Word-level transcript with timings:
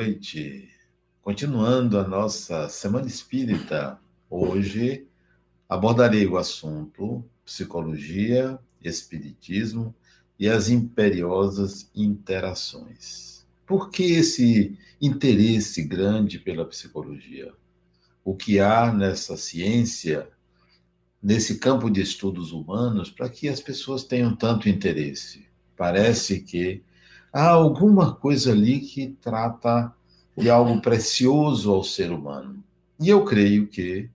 noite. 0.00 0.66
Continuando 1.20 1.98
a 1.98 2.08
nossa 2.08 2.70
Semana 2.70 3.06
Espírita, 3.06 4.00
hoje 4.30 5.06
abordarei 5.68 6.26
o 6.26 6.38
assunto 6.38 7.22
psicologia, 7.44 8.58
espiritismo 8.82 9.94
e 10.38 10.48
as 10.48 10.70
imperiosas 10.70 11.90
interações. 11.94 13.46
Por 13.66 13.90
que 13.90 14.04
esse 14.04 14.78
interesse 15.02 15.82
grande 15.82 16.38
pela 16.38 16.64
psicologia? 16.64 17.52
O 18.24 18.34
que 18.34 18.58
há 18.58 18.90
nessa 18.90 19.36
ciência, 19.36 20.30
nesse 21.22 21.58
campo 21.58 21.90
de 21.90 22.00
estudos 22.00 22.52
humanos, 22.52 23.10
para 23.10 23.28
que 23.28 23.50
as 23.50 23.60
pessoas 23.60 24.02
tenham 24.02 24.34
tanto 24.34 24.66
interesse? 24.66 25.46
Parece 25.76 26.40
que 26.40 26.82
há 27.32 27.48
alguma 27.48 28.14
coisa 28.14 28.52
ali 28.52 28.80
que 28.80 29.16
trata 29.20 29.92
de 30.36 30.48
algo 30.48 30.80
precioso 30.80 31.72
ao 31.72 31.84
ser 31.84 32.10
humano. 32.10 32.62
E 32.98 33.08
eu 33.08 33.24
creio 33.24 33.66
que 33.66 34.10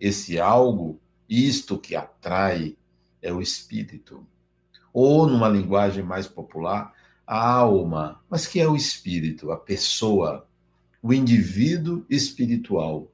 esse 0.00 0.38
algo, 0.38 1.00
isto 1.28 1.78
que 1.78 1.94
atrai, 1.94 2.76
é 3.22 3.32
o 3.32 3.40
espírito. 3.40 4.26
Ou, 4.92 5.26
numa 5.26 5.48
linguagem 5.48 6.02
mais 6.02 6.26
popular, 6.26 6.94
a 7.26 7.50
alma. 7.50 8.20
Mas 8.30 8.46
que 8.46 8.60
é 8.60 8.68
o 8.68 8.76
espírito, 8.76 9.50
a 9.50 9.56
pessoa, 9.56 10.46
o 11.02 11.12
indivíduo 11.12 12.04
espiritual. 12.08 13.10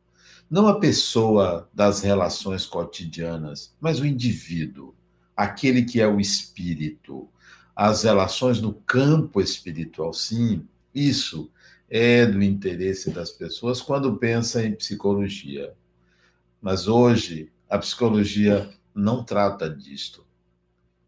Não 0.50 0.66
a 0.66 0.78
pessoa 0.78 1.69
das 1.73 2.03
relações 2.03 2.66
cotidianas, 2.66 3.75
mas 3.80 4.00
o 4.00 4.06
indivíduo, 4.06 4.95
aquele 5.37 5.83
que 5.83 6.00
é 6.00 6.06
o 6.06 6.20
espírito, 6.20 7.28
as 7.75 8.03
relações 8.03 8.61
no 8.61 8.75
campo 8.75 9.41
espiritual. 9.41 10.12
Sim, 10.12 10.67
isso 10.95 11.51
é 11.89 12.25
do 12.25 12.42
interesse 12.42 13.11
das 13.11 13.31
pessoas 13.31 13.81
quando 13.81 14.17
pensa 14.17 14.65
em 14.65 14.75
psicologia. 14.75 15.75
Mas 16.61 16.87
hoje 16.89 17.50
a 17.69 17.78
psicologia 17.78 18.70
não 18.95 19.25
trata 19.25 19.69
disto. 19.69 20.25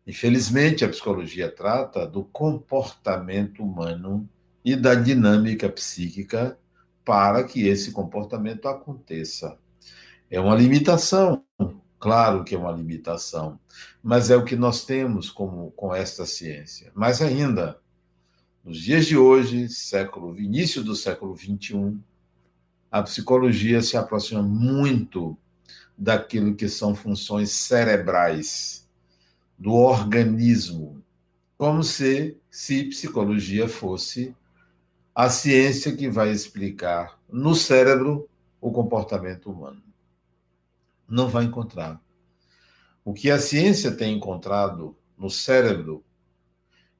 Infelizmente, 0.06 0.84
a 0.84 0.88
psicologia 0.88 1.50
trata 1.50 2.06
do 2.06 2.24
comportamento 2.24 3.62
humano 3.62 4.28
e 4.64 4.76
da 4.76 4.94
dinâmica 4.94 5.68
psíquica 5.68 6.58
para 7.04 7.44
que 7.44 7.66
esse 7.66 7.92
comportamento 7.92 8.66
aconteça. 8.66 9.58
É 10.30 10.40
uma 10.40 10.54
limitação, 10.54 11.44
Claro 12.04 12.44
que 12.44 12.54
é 12.54 12.58
uma 12.58 12.70
limitação, 12.70 13.58
mas 14.02 14.28
é 14.28 14.36
o 14.36 14.44
que 14.44 14.56
nós 14.56 14.84
temos 14.84 15.30
como, 15.30 15.70
com 15.70 15.94
esta 15.94 16.26
ciência. 16.26 16.92
Mais 16.94 17.22
ainda, 17.22 17.80
nos 18.62 18.78
dias 18.78 19.06
de 19.06 19.16
hoje, 19.16 19.70
século, 19.70 20.38
início 20.38 20.84
do 20.84 20.94
século 20.94 21.34
XXI, 21.34 21.96
a 22.90 23.02
psicologia 23.02 23.80
se 23.80 23.96
aproxima 23.96 24.42
muito 24.42 25.34
daquilo 25.96 26.54
que 26.54 26.68
são 26.68 26.94
funções 26.94 27.52
cerebrais 27.52 28.86
do 29.58 29.72
organismo, 29.72 31.02
como 31.56 31.82
se, 31.82 32.36
se 32.50 32.84
psicologia 32.84 33.66
fosse 33.66 34.36
a 35.14 35.30
ciência 35.30 35.96
que 35.96 36.10
vai 36.10 36.30
explicar 36.30 37.18
no 37.26 37.54
cérebro 37.54 38.28
o 38.60 38.70
comportamento 38.70 39.50
humano 39.50 39.83
não 41.08 41.28
vai 41.28 41.44
encontrar. 41.44 42.00
O 43.04 43.12
que 43.12 43.30
a 43.30 43.38
ciência 43.38 43.92
tem 43.92 44.16
encontrado 44.16 44.96
no 45.16 45.30
cérebro 45.30 46.04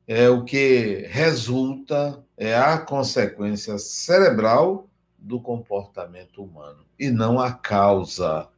é 0.07 0.29
o 0.29 0.45
que 0.45 1.07
resulta, 1.09 2.23
é 2.37 2.55
a 2.55 2.79
consequência 2.79 3.79
cerebral 3.79 4.89
do 5.19 5.41
comportamento 5.41 6.43
humano, 6.43 6.85
e 6.99 7.11
não 7.11 7.41
a 7.41 7.53
causa, 7.53 8.49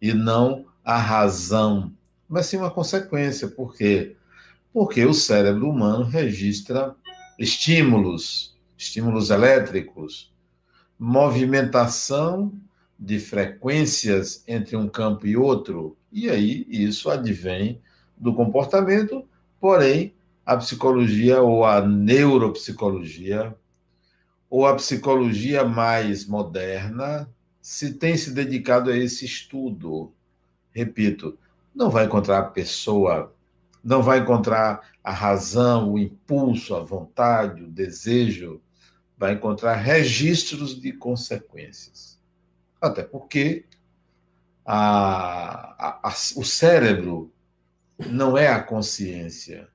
e 0.00 0.14
não 0.14 0.66
a 0.82 0.96
razão, 0.96 1.92
mas 2.26 2.46
sim 2.46 2.56
uma 2.56 2.70
consequência. 2.70 3.48
Por 3.48 3.74
quê? 3.74 4.16
Porque 4.72 5.04
o 5.04 5.12
cérebro 5.12 5.68
humano 5.68 6.04
registra 6.04 6.96
estímulos, 7.38 8.56
estímulos 8.76 9.28
elétricos, 9.28 10.32
movimentação 10.98 12.52
de 12.98 13.18
frequências 13.18 14.42
entre 14.46 14.76
um 14.76 14.88
campo 14.88 15.26
e 15.26 15.36
outro, 15.36 15.96
e 16.10 16.28
aí 16.28 16.66
isso 16.68 17.08
advém 17.08 17.80
do 18.16 18.34
comportamento, 18.34 19.24
porém 19.60 20.12
a 20.44 20.56
psicologia 20.56 21.40
ou 21.40 21.64
a 21.64 21.80
neuropsicologia 21.80 23.54
ou 24.50 24.66
a 24.66 24.74
psicologia 24.74 25.64
mais 25.64 26.26
moderna 26.26 27.28
se 27.60 27.94
tem 27.94 28.16
se 28.16 28.32
dedicado 28.32 28.90
a 28.90 28.96
esse 28.96 29.24
estudo. 29.24 30.12
Repito, 30.72 31.38
não 31.74 31.90
vai 31.90 32.06
encontrar 32.06 32.38
a 32.38 32.44
pessoa, 32.44 33.34
não 33.84 34.02
vai 34.02 34.20
encontrar 34.20 34.80
a 35.04 35.12
razão, 35.12 35.92
o 35.92 35.98
impulso, 35.98 36.74
a 36.74 36.80
vontade, 36.80 37.62
o 37.62 37.70
desejo, 37.70 38.60
vai 39.16 39.34
encontrar 39.34 39.74
registros 39.74 40.80
de 40.80 40.92
consequências. 40.92 42.17
Até 42.80 43.02
porque 43.02 43.64
a, 44.64 45.74
a, 45.78 46.08
a, 46.08 46.14
o 46.36 46.44
cérebro 46.44 47.32
não 47.98 48.36
é 48.36 48.48
a 48.48 48.62
consciência. 48.62 49.68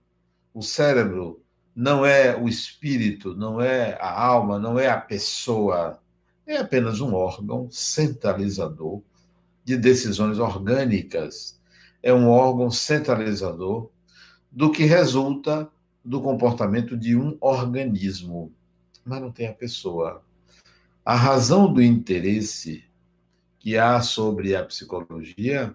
O 0.54 0.62
cérebro 0.62 1.44
não 1.76 2.06
é 2.06 2.38
o 2.38 2.48
espírito, 2.48 3.36
não 3.36 3.60
é 3.60 3.98
a 4.00 4.24
alma, 4.24 4.60
não 4.60 4.78
é 4.78 4.88
a 4.88 5.00
pessoa. 5.00 6.00
É 6.46 6.58
apenas 6.58 7.02
um 7.02 7.14
órgão 7.14 7.70
centralizador 7.72 9.02
de 9.64 9.78
decisões 9.78 10.40
orgânicas. 10.40 11.60
É 12.02 12.14
um 12.14 12.30
órgão 12.30 12.70
centralizador 12.70 13.90
do 14.52 14.72
que 14.72 14.84
resulta 14.84 15.70
do 16.04 16.22
comportamento 16.22 16.98
de 16.98 17.16
um 17.16 17.38
organismo, 17.40 18.52
mas 19.04 19.22
não 19.22 19.32
tem 19.32 19.48
a 19.48 19.54
pessoa. 19.54 20.22
A 21.04 21.16
razão 21.16 21.72
do 21.72 21.82
interesse 21.82 22.84
que 23.64 23.78
há 23.78 24.02
sobre 24.02 24.58
a 24.58 24.66
psicologia 24.66 25.74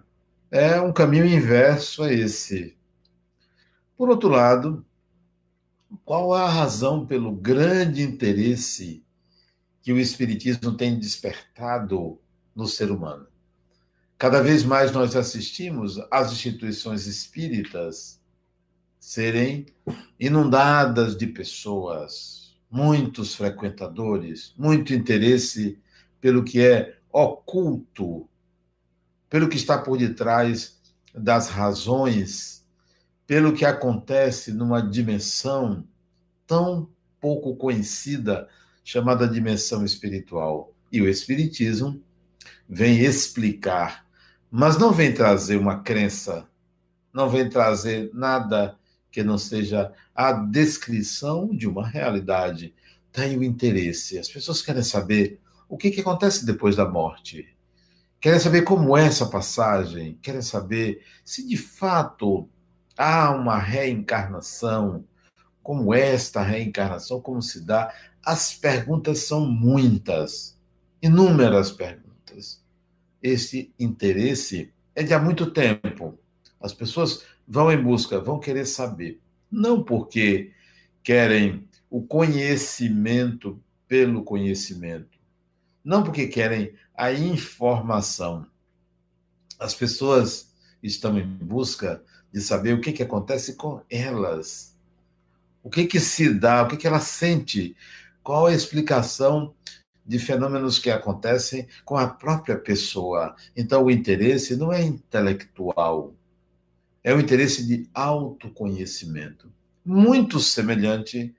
é 0.51 0.79
um 0.79 0.93
caminho 0.93 1.25
inverso 1.25 2.03
a 2.03 2.13
esse. 2.13 2.77
Por 3.97 4.11
outro 4.11 4.29
lado, 4.29 4.85
qual 6.05 6.31
a 6.31 6.47
razão 6.47 7.03
pelo 7.03 7.31
grande 7.31 8.03
interesse 8.03 9.03
que 9.81 9.91
o 9.91 9.97
Espiritismo 9.97 10.77
tem 10.77 10.99
despertado 10.99 12.19
no 12.55 12.67
ser 12.67 12.91
humano? 12.91 13.25
Cada 14.19 14.39
vez 14.39 14.63
mais 14.63 14.91
nós 14.91 15.15
assistimos 15.15 15.99
às 16.11 16.31
instituições 16.31 17.07
espíritas 17.07 18.21
serem 18.99 19.65
inundadas 20.19 21.17
de 21.17 21.25
pessoas, 21.25 22.55
muitos 22.69 23.33
frequentadores, 23.33 24.53
muito 24.55 24.93
interesse 24.93 25.79
pelo 26.21 26.43
que 26.43 26.61
é 26.61 26.98
oculto, 27.11 28.27
pelo 29.29 29.49
que 29.49 29.57
está 29.57 29.77
por 29.77 29.97
detrás 29.97 30.79
das 31.13 31.49
razões, 31.49 32.65
pelo 33.27 33.53
que 33.53 33.65
acontece 33.65 34.51
numa 34.51 34.81
dimensão 34.81 35.83
tão 36.47 36.89
pouco 37.19 37.55
conhecida, 37.55 38.47
chamada 38.83 39.27
dimensão 39.27 39.85
espiritual. 39.85 40.73
E 40.91 41.01
o 41.01 41.07
Espiritismo 41.07 42.01
vem 42.67 42.99
explicar, 42.99 44.05
mas 44.49 44.77
não 44.77 44.91
vem 44.91 45.13
trazer 45.13 45.57
uma 45.57 45.81
crença, 45.81 46.47
não 47.13 47.29
vem 47.29 47.47
trazer 47.47 48.09
nada 48.13 48.77
que 49.11 49.23
não 49.23 49.37
seja 49.37 49.91
a 50.15 50.31
descrição 50.31 51.55
de 51.55 51.67
uma 51.67 51.87
realidade. 51.87 52.73
Tem 53.11 53.37
o 53.37 53.43
interesse. 53.43 54.17
As 54.17 54.29
pessoas 54.29 54.61
querem 54.61 54.83
saber 54.83 55.39
o 55.69 55.77
que, 55.77 55.91
que 55.91 56.01
acontece 56.01 56.45
depois 56.45 56.75
da 56.75 56.89
morte. 56.89 57.47
Querem 58.19 58.39
saber 58.39 58.63
como 58.63 58.97
é 58.97 59.05
essa 59.05 59.27
passagem, 59.27 60.17
querem 60.21 60.41
saber 60.41 61.05
se 61.23 61.47
de 61.47 61.55
fato 61.55 62.49
há 62.97 63.29
uma 63.29 63.57
reencarnação, 63.57 65.05
como 65.63 65.93
é 65.93 66.15
esta 66.15 66.41
reencarnação, 66.41 67.21
como 67.21 67.41
se 67.41 67.63
dá. 67.63 67.93
As 68.25 68.53
perguntas 68.53 69.19
são 69.19 69.45
muitas, 69.45 70.57
inúmeras 71.01 71.71
perguntas. 71.71 72.61
Esse 73.21 73.71
interesse 73.79 74.73
é 74.95 75.03
de 75.03 75.13
há 75.13 75.19
muito 75.19 75.51
tempo. 75.51 76.17
As 76.59 76.73
pessoas 76.73 77.23
vão 77.47 77.71
em 77.71 77.81
busca, 77.81 78.19
vão 78.19 78.39
querer 78.39 78.65
saber. 78.65 79.21
Não 79.49 79.83
porque 79.83 80.51
querem 81.03 81.67
o 81.89 82.01
conhecimento 82.01 83.61
pelo 83.87 84.23
conhecimento, 84.23 85.18
não 85.83 86.03
porque 86.03 86.27
querem 86.27 86.73
a 86.95 87.11
informação. 87.11 88.45
As 89.59 89.73
pessoas 89.73 90.53
estão 90.81 91.17
em 91.17 91.25
busca 91.25 92.03
de 92.31 92.41
saber 92.41 92.73
o 92.73 92.81
que, 92.81 92.91
que 92.91 93.03
acontece 93.03 93.55
com 93.55 93.81
elas. 93.89 94.77
O 95.63 95.69
que, 95.69 95.85
que 95.85 95.99
se 95.99 96.33
dá, 96.33 96.63
o 96.63 96.67
que, 96.67 96.77
que 96.77 96.87
ela 96.87 96.99
sente 96.99 97.75
Qual 98.29 98.45
a 98.45 98.53
explicação 98.53 99.55
de 100.05 100.19
fenômenos 100.19 100.77
que 100.77 100.91
acontecem 100.91 101.67
com 101.83 101.97
a 101.97 102.07
própria 102.07 102.55
pessoa? 102.55 103.35
Então, 103.55 103.85
o 103.85 103.89
interesse 103.89 104.55
não 104.55 104.71
é 104.71 104.83
intelectual, 104.83 106.13
é 107.03 107.11
o 107.11 107.19
interesse 107.19 107.65
de 107.65 107.89
autoconhecimento, 107.91 109.51
muito 109.83 110.39
semelhante 110.39 111.35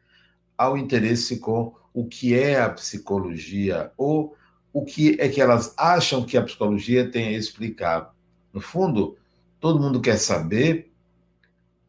ao 0.59 0.77
interesse 0.77 1.39
com 1.39 1.73
o 1.93 2.07
que 2.07 2.35
é 2.35 2.61
a 2.61 2.71
psicologia 2.71 3.93
ou 3.97 4.37
o 4.73 4.85
que 4.85 5.17
é 5.21 5.29
que 5.29 5.41
elas 5.41 5.75
acham 5.77 6.25
que 6.25 6.37
a 6.37 6.43
psicologia 6.43 7.11
tem 7.11 7.29
a 7.29 7.39
explicar. 7.39 8.15
No 8.53 8.61
fundo, 8.61 9.17
todo 9.59 9.81
mundo 9.81 10.01
quer 10.01 10.17
saber 10.17 10.93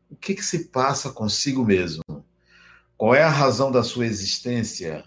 o 0.10 0.16
que, 0.16 0.36
que 0.36 0.44
se 0.44 0.66
passa 0.70 1.12
consigo 1.12 1.64
mesmo. 1.64 2.04
Qual 2.98 3.16
é 3.16 3.24
a 3.24 3.30
razão 3.30 3.72
da 3.72 3.84
sua 3.84 4.06
existência? 4.06 5.06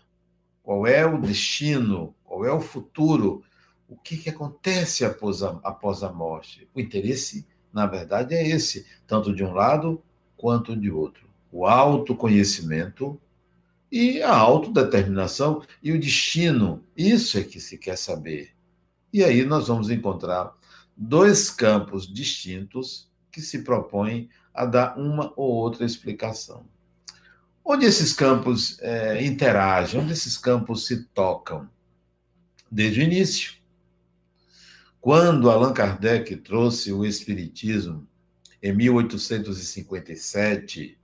Qual 0.63 0.87
é 0.87 1.05
o 1.05 1.21
destino? 1.21 2.15
Qual 2.25 2.45
é 2.45 2.53
o 2.53 2.61
futuro? 2.61 3.43
O 3.89 3.97
que, 3.97 4.17
que 4.17 4.31
acontece 4.31 5.05
após 5.05 5.43
a, 5.43 5.61
após 5.63 6.03
a 6.03 6.13
morte? 6.13 6.69
O 6.75 6.81
interesse, 6.81 7.47
na 7.73 7.87
verdade, 7.87 8.35
é 8.35 8.49
esse, 8.49 8.87
tanto 9.07 9.35
de 9.35 9.45
um 9.45 9.53
lado 9.53 10.03
quanto 10.37 10.75
de 10.75 10.91
outro. 10.91 11.29
O 11.53 11.67
autoconhecimento 11.67 13.21
e 13.95 14.23
a 14.25 14.35
autodeterminação 14.35 15.63
e 15.81 15.93
o 15.93 16.01
destino. 16.01 16.83
Isso 16.97 17.39
é 17.39 17.45
que 17.45 17.61
se 17.61 17.79
quer 17.79 17.97
saber. 17.97 18.51
E 19.13 19.23
aí 19.23 19.45
nós 19.45 19.69
vamos 19.69 19.89
encontrar 19.89 20.53
dois 20.97 21.49
campos 21.49 22.13
distintos 22.13 23.09
que 23.31 23.41
se 23.41 23.63
propõem 23.63 24.29
a 24.53 24.67
dar 24.67 24.99
uma 24.99 25.33
ou 25.37 25.49
outra 25.49 25.87
explicação. 25.87 26.67
Onde 27.65 27.87
esses 27.87 28.13
campos 28.13 28.81
é, 28.81 29.25
interagem, 29.25 30.01
onde 30.01 30.13
esses 30.13 30.37
campos 30.37 30.89
se 30.89 31.05
tocam? 31.05 31.71
Desde 32.69 32.99
o 32.99 33.05
início. 33.05 33.55
Quando 35.01 35.49
Allan 35.49 35.73
Kardec 35.73 36.35
trouxe 36.39 36.93
o 36.93 37.05
Espiritismo 37.05 38.05
em 38.61 38.75
1857, 38.75 40.99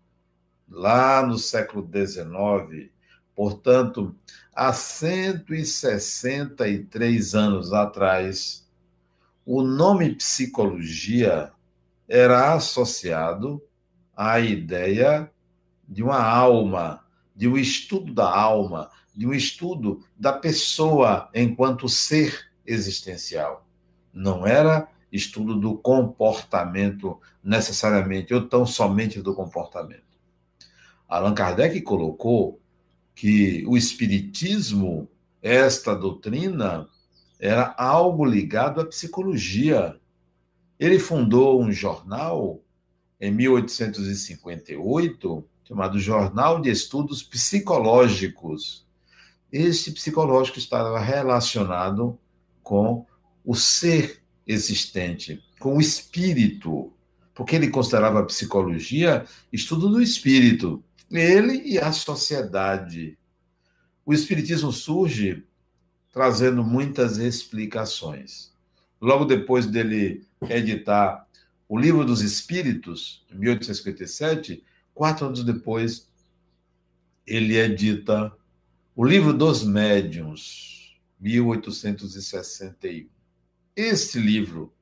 lá 0.70 1.26
no 1.26 1.36
século 1.36 1.84
XIX, 1.84 2.88
portanto, 3.34 4.14
há 4.54 4.72
163 4.72 7.34
anos 7.34 7.72
atrás, 7.72 8.64
o 9.44 9.62
nome 9.62 10.14
psicologia 10.14 11.50
era 12.08 12.54
associado 12.54 13.60
à 14.16 14.38
ideia 14.38 15.28
de 15.88 16.00
uma 16.02 16.22
alma, 16.22 17.04
de 17.34 17.48
um 17.48 17.56
estudo 17.56 18.14
da 18.14 18.30
alma, 18.32 18.90
de 19.14 19.26
um 19.26 19.32
estudo 19.32 20.04
da 20.16 20.32
pessoa 20.32 21.28
enquanto 21.34 21.88
ser 21.88 22.48
existencial. 22.64 23.66
Não 24.12 24.46
era 24.46 24.86
estudo 25.10 25.58
do 25.58 25.76
comportamento 25.76 27.20
necessariamente, 27.42 28.32
ou 28.32 28.46
tão 28.46 28.64
somente 28.64 29.20
do 29.20 29.34
comportamento. 29.34 30.09
Allan 31.10 31.34
Kardec 31.34 31.82
colocou 31.82 32.58
que 33.16 33.64
o 33.66 33.76
espiritismo, 33.76 35.10
esta 35.42 35.92
doutrina, 35.92 36.88
era 37.40 37.74
algo 37.76 38.24
ligado 38.24 38.80
à 38.80 38.86
psicologia. 38.86 39.98
Ele 40.78 41.00
fundou 41.00 41.60
um 41.60 41.72
jornal 41.72 42.62
em 43.20 43.32
1858 43.32 45.44
chamado 45.64 45.98
Jornal 45.98 46.60
de 46.60 46.70
Estudos 46.70 47.24
Psicológicos. 47.24 48.86
Este 49.52 49.90
psicológico 49.90 50.58
estava 50.58 51.00
relacionado 51.00 52.16
com 52.62 53.04
o 53.44 53.56
ser 53.56 54.22
existente, 54.46 55.42
com 55.58 55.76
o 55.76 55.80
espírito, 55.80 56.92
porque 57.34 57.56
ele 57.56 57.68
considerava 57.68 58.20
a 58.20 58.24
psicologia 58.24 59.24
estudo 59.52 59.88
do 59.88 60.00
espírito 60.00 60.84
ele 61.18 61.62
e 61.64 61.78
a 61.78 61.92
sociedade. 61.92 63.18
O 64.04 64.12
Espiritismo 64.12 64.72
surge 64.72 65.44
trazendo 66.12 66.62
muitas 66.62 67.18
explicações. 67.18 68.52
Logo 69.00 69.24
depois 69.24 69.66
dele 69.66 70.26
editar 70.48 71.26
o 71.68 71.78
Livro 71.78 72.04
dos 72.04 72.20
Espíritos, 72.20 73.24
em 73.30 73.38
1857, 73.38 74.62
quatro 74.92 75.26
anos 75.26 75.44
depois, 75.44 76.08
ele 77.26 77.56
edita 77.56 78.32
o 78.96 79.04
Livro 79.04 79.32
dos 79.32 79.62
Médiuns, 79.62 80.98
1861. 81.20 83.08
Este 83.76 84.18
livro 84.18 84.74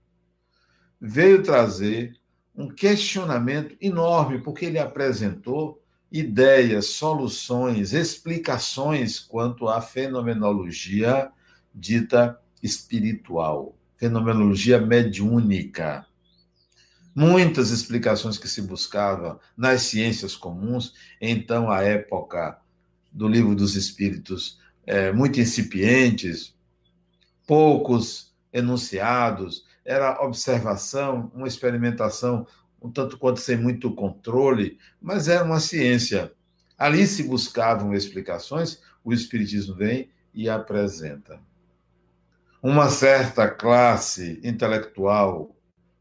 veio 1.00 1.42
trazer 1.42 2.18
um 2.54 2.68
questionamento 2.68 3.76
enorme, 3.80 4.40
porque 4.40 4.64
ele 4.64 4.78
apresentou 4.78 5.80
ideias, 6.10 6.86
soluções, 6.86 7.92
explicações 7.92 9.18
quanto 9.18 9.68
à 9.68 9.80
fenomenologia 9.80 11.30
dita 11.74 12.40
espiritual, 12.62 13.76
fenomenologia 13.96 14.80
mediúnica. 14.80 16.06
Muitas 17.14 17.70
explicações 17.70 18.38
que 18.38 18.48
se 18.48 18.62
buscava 18.62 19.40
nas 19.56 19.82
ciências 19.82 20.36
comuns, 20.36 20.94
então 21.20 21.70
a 21.70 21.82
época 21.82 22.58
do 23.12 23.26
livro 23.26 23.54
dos 23.54 23.74
Espíritos, 23.74 24.58
é, 24.86 25.12
muito 25.12 25.40
incipientes, 25.40 26.54
poucos 27.46 28.32
enunciados, 28.52 29.66
era 29.84 30.22
observação, 30.22 31.30
uma 31.34 31.48
experimentação 31.48 32.46
um 32.80 32.90
tanto 32.90 33.18
quanto 33.18 33.40
sem 33.40 33.56
muito 33.56 33.92
controle, 33.94 34.78
mas 35.00 35.28
era 35.28 35.44
uma 35.44 35.60
ciência. 35.60 36.32
Ali 36.76 37.06
se 37.06 37.24
buscavam 37.24 37.92
explicações, 37.92 38.80
o 39.04 39.12
Espiritismo 39.12 39.74
vem 39.74 40.10
e 40.32 40.48
apresenta. 40.48 41.40
Uma 42.62 42.88
certa 42.90 43.48
classe 43.48 44.40
intelectual 44.42 45.54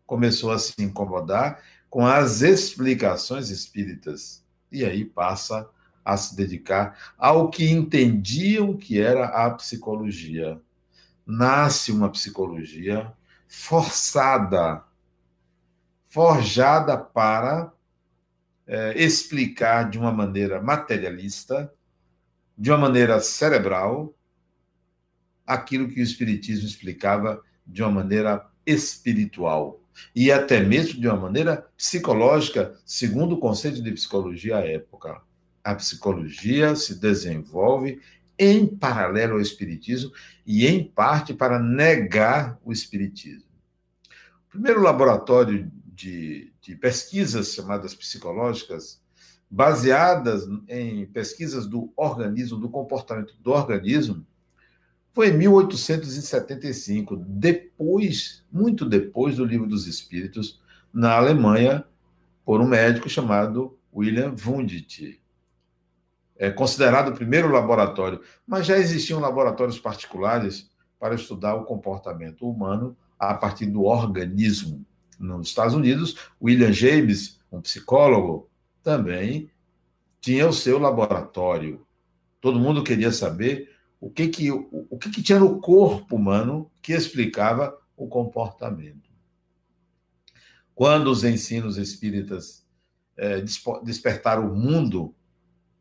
começou 0.06 0.52
a 0.52 0.60
se 0.60 0.74
incomodar 0.80 1.62
com 1.90 2.06
as 2.06 2.42
explicações 2.42 3.50
espíritas 3.50 4.44
e 4.72 4.84
aí 4.84 5.06
passa 5.06 5.70
a 6.04 6.16
se 6.16 6.36
dedicar 6.36 7.14
ao 7.18 7.50
que 7.50 7.70
entendiam 7.70 8.76
que 8.76 9.00
era 9.00 9.26
a 9.26 9.50
psicologia. 9.52 10.60
Nasce 11.26 11.92
uma 11.92 12.10
psicologia 12.10 13.12
forçada 13.48 14.84
forjada 16.08 16.98
para 16.98 17.72
é, 18.66 19.02
explicar 19.02 19.90
de 19.90 19.98
uma 19.98 20.12
maneira 20.12 20.62
materialista, 20.62 21.72
de 22.58 22.72
uma 22.72 22.78
maneira 22.78 23.20
cerebral, 23.20 24.14
aquilo 25.46 25.88
que 25.88 26.00
o 26.00 26.04
Espiritismo 26.04 26.68
explicava 26.68 27.42
de 27.66 27.82
uma 27.82 27.92
maneira 27.92 28.46
espiritual 28.66 29.82
e 30.16 30.32
até 30.32 30.60
mesmo 30.60 31.00
de 31.00 31.08
uma 31.08 31.18
maneira 31.18 31.68
psicológica, 31.76 32.78
segundo 32.86 33.36
o 33.36 33.40
conceito 33.40 33.82
de 33.82 33.92
psicologia 33.92 34.58
à 34.58 34.66
época. 34.66 35.22
A 35.64 35.76
psicologia 35.76 36.76
se 36.76 37.00
desenvolve 37.00 38.02
em 38.38 38.68
paralelo 38.68 39.34
ao 39.34 39.42
Espiritismo 39.42 40.12
e, 40.46 40.68
em 40.68 40.84
parte, 40.84 41.34
para 41.34 41.60
negar 41.60 42.60
o 42.64 42.72
Espiritismo. 42.72 43.50
O 44.48 44.52
primeiro 44.52 44.82
laboratório 44.82 45.72
de, 45.98 46.54
de 46.62 46.76
pesquisas 46.76 47.54
chamadas 47.54 47.96
psicológicas, 47.96 49.02
baseadas 49.50 50.48
em 50.68 51.08
pesquisas 51.08 51.66
do 51.66 51.92
organismo, 51.96 52.60
do 52.60 52.70
comportamento 52.70 53.36
do 53.42 53.52
organismo, 53.52 54.24
foi 55.12 55.30
em 55.30 55.38
1875, 55.38 57.16
depois, 57.16 58.46
muito 58.52 58.86
depois 58.86 59.38
do 59.38 59.44
Livro 59.44 59.66
dos 59.66 59.88
Espíritos, 59.88 60.62
na 60.94 61.16
Alemanha, 61.16 61.84
por 62.46 62.62
um 62.62 62.68
médico 62.68 63.10
chamado 63.10 63.76
William 63.92 64.36
Wundt. 64.46 65.20
É 66.36 66.52
considerado 66.52 67.10
o 67.10 67.16
primeiro 67.16 67.52
laboratório, 67.52 68.22
mas 68.46 68.68
já 68.68 68.78
existiam 68.78 69.20
laboratórios 69.20 69.80
particulares 69.80 70.70
para 71.00 71.16
estudar 71.16 71.56
o 71.56 71.66
comportamento 71.66 72.48
humano 72.48 72.96
a 73.18 73.34
partir 73.34 73.66
do 73.66 73.86
organismo 73.86 74.86
nos 75.20 75.48
Estados 75.48 75.74
Unidos, 75.74 76.16
William 76.42 76.72
James, 76.72 77.40
um 77.52 77.62
psicólogo, 77.62 78.50
também 78.84 79.50
tinha 80.22 80.48
o 80.48 80.54
seu 80.54 80.80
laboratório. 80.80 81.86
Todo 82.40 82.60
mundo 82.60 82.84
queria 82.84 83.12
saber 83.12 83.76
o 84.00 84.10
que 84.10 84.28
que, 84.28 84.52
o, 84.52 84.88
o 84.90 84.98
que, 84.98 85.10
que 85.10 85.24
tinha 85.24 85.40
no 85.40 85.60
corpo 85.60 86.16
humano 86.16 86.72
que 86.82 86.94
explicava 86.94 87.78
o 87.96 88.08
comportamento. 88.08 89.10
Quando 90.76 91.10
os 91.10 91.24
ensinos 91.24 91.78
espíritas 91.78 92.66
é, 93.18 93.42
despertaram 93.84 94.52
o 94.52 94.56
mundo 94.56 95.16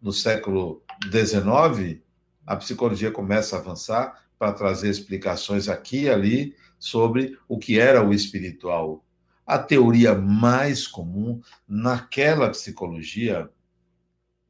no 0.01 0.13
século 0.13 0.83
XIX, 1.05 2.01
a 2.47 2.57
psicologia 2.57 3.11
começa 3.11 3.57
a 3.57 3.59
avançar 3.59 4.25
para 4.39 4.53
trazer 4.53 4.89
explicações 4.89 5.69
aqui 5.69 6.03
e 6.03 6.11
ali 6.11 6.57
sobre 6.79 7.39
o 7.49 7.59
que 7.59 7.79
era 7.79 8.03
o 8.03 8.13
espiritual. 8.13 9.05
A 9.47 9.59
teoria 9.59 10.13
mais 10.13 10.89
comum 10.89 11.41
naquela 11.69 12.51
psicologia 12.51 13.49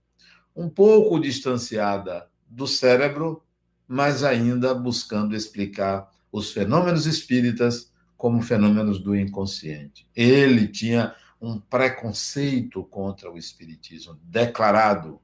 um 0.56 0.70
pouco 0.70 1.20
distanciada 1.20 2.28
do 2.48 2.68
cérebro, 2.68 3.42
mas 3.88 4.24
ainda 4.24 4.76
buscando 4.76 5.36
explicar 5.36 6.08
os 6.32 6.52
fenômenos 6.52 7.08
espíritas 7.08 7.92
como 8.18 8.42
fenômenos 8.42 9.00
do 9.00 9.16
inconsciente. 9.16 10.08
Ele 10.16 10.68
tinha 10.68 11.14
um 11.42 11.60
preconceito 11.60 12.84
contra 12.84 13.32
o 13.32 13.38
espiritismo 13.38 14.18
declarado. 14.24 15.20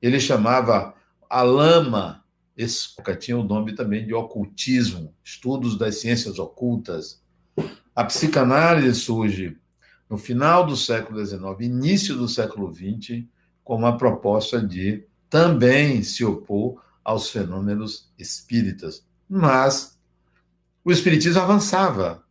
Ele 0.00 0.18
chamava 0.18 0.94
a 1.28 1.42
lama, 1.42 2.24
esse 2.56 2.88
tinha 3.18 3.38
o 3.38 3.44
nome 3.44 3.74
também 3.74 4.06
de 4.06 4.14
ocultismo, 4.14 5.14
estudos 5.22 5.76
das 5.78 6.00
ciências 6.00 6.38
ocultas. 6.38 7.22
A 7.94 8.04
psicanálise 8.04 8.98
surge 8.98 9.56
no 10.08 10.16
final 10.16 10.64
do 10.64 10.76
século 10.76 11.24
XIX, 11.24 11.42
início 11.60 12.16
do 12.16 12.28
século 12.28 12.72
XX, 12.72 13.24
com 13.64 13.76
uma 13.76 13.96
proposta 13.96 14.60
de 14.60 15.04
também 15.28 16.02
se 16.02 16.24
opor 16.24 16.82
aos 17.04 17.30
fenômenos 17.30 18.10
espíritas. 18.18 19.04
Mas 19.28 19.95
o 20.86 20.92
espiritismo 20.92 21.42
avançava, 21.42 22.26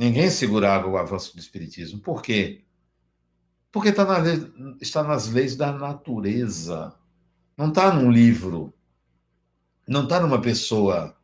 Ninguém 0.00 0.30
segurava 0.30 0.88
o 0.88 0.96
avanço 0.96 1.34
do 1.34 1.40
Espiritismo. 1.40 2.00
Por 2.00 2.22
quê? 2.22 2.64
Porque 3.70 3.90
está, 3.90 4.02
na 4.02 4.16
lei, 4.16 4.50
está 4.80 5.02
nas 5.02 5.28
leis 5.28 5.54
da 5.56 5.72
natureza. 5.72 6.94
Não 7.54 7.68
está 7.68 7.92
num 7.92 8.10
livro. 8.10 8.72
Não 9.86 10.04
está 10.04 10.18
numa 10.18 10.40
pessoa. 10.40 11.14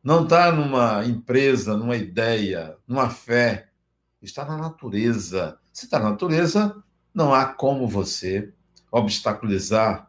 Não 0.00 0.22
está 0.22 0.52
numa 0.52 1.04
empresa, 1.06 1.76
numa 1.76 1.96
ideia, 1.96 2.78
numa 2.86 3.10
fé. 3.10 3.68
Está 4.22 4.44
na 4.44 4.56
natureza. 4.56 5.58
Se 5.72 5.86
está 5.86 5.98
na 5.98 6.10
natureza, 6.10 6.80
não 7.12 7.34
há 7.34 7.46
como 7.46 7.88
você 7.88 8.54
obstaculizar, 8.92 10.08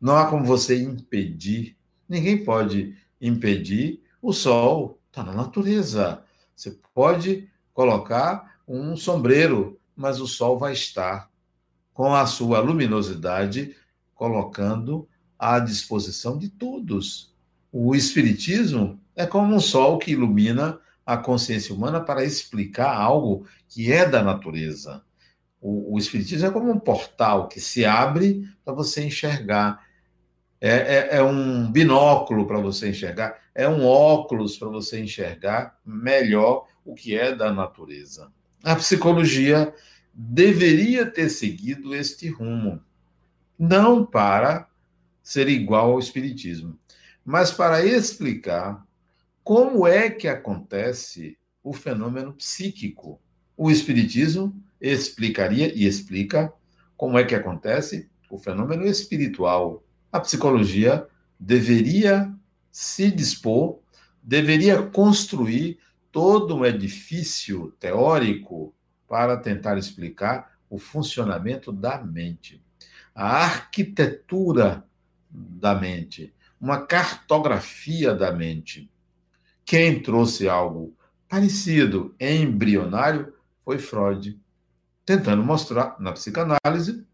não 0.00 0.16
há 0.16 0.30
como 0.30 0.46
você 0.46 0.82
impedir. 0.82 1.76
Ninguém 2.08 2.42
pode 2.42 2.96
impedir 3.20 4.02
o 4.20 4.32
sol. 4.32 4.98
Está 5.10 5.24
na 5.24 5.32
natureza. 5.32 6.22
Você 6.54 6.78
pode 6.94 7.48
colocar 7.72 8.60
um 8.66 8.96
sombreiro, 8.96 9.80
mas 9.96 10.20
o 10.20 10.26
sol 10.26 10.58
vai 10.58 10.72
estar 10.72 11.30
com 11.92 12.14
a 12.14 12.26
sua 12.26 12.60
luminosidade 12.60 13.74
colocando 14.14 15.08
à 15.38 15.58
disposição 15.58 16.38
de 16.38 16.48
todos. 16.48 17.34
O 17.72 17.94
espiritismo 17.94 19.00
é 19.16 19.26
como 19.26 19.54
um 19.54 19.60
sol 19.60 19.98
que 19.98 20.12
ilumina 20.12 20.78
a 21.04 21.16
consciência 21.16 21.74
humana 21.74 22.00
para 22.00 22.24
explicar 22.24 22.94
algo 22.94 23.46
que 23.68 23.92
é 23.92 24.08
da 24.08 24.22
natureza. 24.22 25.02
O, 25.60 25.94
o 25.94 25.98
espiritismo 25.98 26.46
é 26.46 26.50
como 26.50 26.70
um 26.70 26.78
portal 26.78 27.48
que 27.48 27.60
se 27.60 27.84
abre 27.84 28.48
para 28.64 28.72
você 28.72 29.04
enxergar. 29.04 29.84
É, 30.60 30.70
é, 30.70 31.08
é 31.16 31.22
um 31.22 31.70
binóculo 31.70 32.46
para 32.46 32.58
você 32.58 32.90
enxergar 32.90 33.40
é 33.54 33.68
um 33.68 33.84
óculos 33.84 34.56
para 34.56 34.68
você 34.68 35.00
enxergar 35.00 35.78
melhor 35.84 36.66
o 36.84 36.94
que 36.94 37.14
é 37.14 37.34
da 37.34 37.52
natureza. 37.52 38.32
A 38.62 38.74
psicologia 38.76 39.74
deveria 40.14 41.04
ter 41.04 41.28
seguido 41.28 41.94
este 41.94 42.28
rumo, 42.28 42.82
não 43.58 44.04
para 44.04 44.68
ser 45.22 45.48
igual 45.48 45.92
ao 45.92 45.98
espiritismo, 45.98 46.78
mas 47.24 47.50
para 47.50 47.84
explicar 47.84 48.82
como 49.44 49.86
é 49.86 50.08
que 50.08 50.28
acontece 50.28 51.36
o 51.62 51.72
fenômeno 51.72 52.32
psíquico. 52.32 53.20
O 53.56 53.70
espiritismo 53.70 54.54
explicaria 54.80 55.72
e 55.74 55.86
explica 55.86 56.52
como 56.96 57.18
é 57.18 57.24
que 57.24 57.34
acontece 57.34 58.08
o 58.30 58.38
fenômeno 58.38 58.86
espiritual. 58.86 59.84
A 60.12 60.18
psicologia 60.20 61.06
deveria 61.38 62.32
se 62.70 63.10
dispor, 63.10 63.78
deveria 64.22 64.82
construir 64.82 65.78
todo 66.10 66.56
um 66.56 66.64
edifício 66.64 67.72
teórico 67.78 68.74
para 69.08 69.36
tentar 69.36 69.78
explicar 69.78 70.58
o 70.68 70.78
funcionamento 70.78 71.72
da 71.72 71.98
mente, 72.02 72.62
a 73.14 73.44
arquitetura 73.44 74.84
da 75.30 75.74
mente, 75.74 76.32
uma 76.60 76.86
cartografia 76.86 78.14
da 78.14 78.32
mente. 78.32 78.90
Quem 79.64 80.02
trouxe 80.02 80.48
algo 80.48 80.94
parecido, 81.28 82.14
embrionário, 82.18 83.32
foi 83.64 83.78
Freud, 83.78 84.40
tentando 85.04 85.42
mostrar 85.42 85.96
na 86.00 86.12
psicanálise 86.12 87.06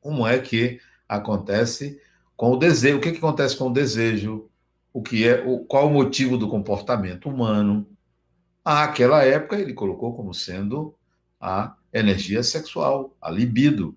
como 0.00 0.26
é 0.26 0.38
que 0.38 0.78
acontece 1.08 2.00
com 2.36 2.52
o 2.52 2.56
desejo, 2.56 2.98
o 2.98 3.00
que, 3.00 3.12
que 3.12 3.18
acontece 3.18 3.56
com 3.56 3.68
o 3.68 3.72
desejo, 3.72 4.48
o 4.92 5.02
que 5.02 5.26
é, 5.26 5.42
o, 5.44 5.60
qual 5.60 5.88
o 5.88 5.92
motivo 5.92 6.36
do 6.36 6.48
comportamento 6.48 7.28
humano. 7.28 7.86
Àquela 8.64 9.24
época, 9.24 9.58
ele 9.58 9.74
colocou 9.74 10.14
como 10.14 10.32
sendo 10.32 10.94
a 11.40 11.76
energia 11.92 12.42
sexual, 12.42 13.14
a 13.20 13.30
libido. 13.30 13.96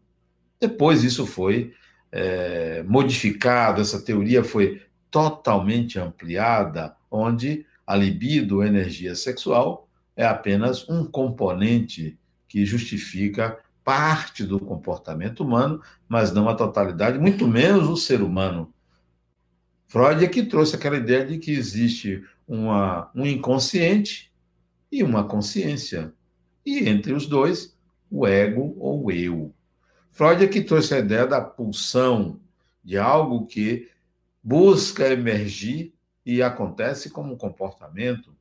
Depois 0.60 1.04
isso 1.04 1.26
foi 1.26 1.74
é, 2.12 2.84
modificado, 2.84 3.82
essa 3.82 4.02
teoria 4.02 4.44
foi 4.44 4.82
totalmente 5.10 5.98
ampliada, 6.00 6.96
onde 7.10 7.66
a 7.86 7.96
libido, 7.96 8.62
a 8.62 8.68
energia 8.68 9.16
sexual, 9.16 9.88
é 10.16 10.26
apenas 10.26 10.88
um 10.90 11.06
componente 11.06 12.18
que 12.48 12.66
justifica 12.66 13.58
parte 13.88 14.44
do 14.44 14.60
comportamento 14.60 15.46
humano, 15.46 15.82
mas 16.10 16.34
não 16.34 16.50
a 16.50 16.54
totalidade, 16.54 17.18
muito 17.18 17.48
menos 17.48 17.88
o 17.88 17.96
ser 17.96 18.22
humano. 18.22 18.74
Freud 19.86 20.26
é 20.26 20.28
que 20.28 20.44
trouxe 20.44 20.76
aquela 20.76 20.98
ideia 20.98 21.26
de 21.26 21.38
que 21.38 21.52
existe 21.52 22.22
uma, 22.46 23.10
um 23.16 23.26
inconsciente 23.26 24.30
e 24.92 25.02
uma 25.02 25.24
consciência. 25.24 26.14
E 26.66 26.80
entre 26.80 27.14
os 27.14 27.28
dois, 27.28 27.78
o 28.12 28.28
ego 28.28 28.76
ou 28.78 29.10
eu. 29.10 29.54
Freud 30.12 30.44
é 30.44 30.48
que 30.50 30.60
trouxe 30.60 30.94
a 30.94 31.00
ideia 31.00 31.26
da 31.26 31.40
pulsão, 31.40 32.42
de 32.84 32.98
algo 32.98 33.48
que 33.48 33.90
busca 34.44 35.08
emergir 35.08 35.94
e 36.26 36.44
acontece 36.44 37.10
como 37.10 37.32
um 37.32 37.38
comportamento. 37.38 38.36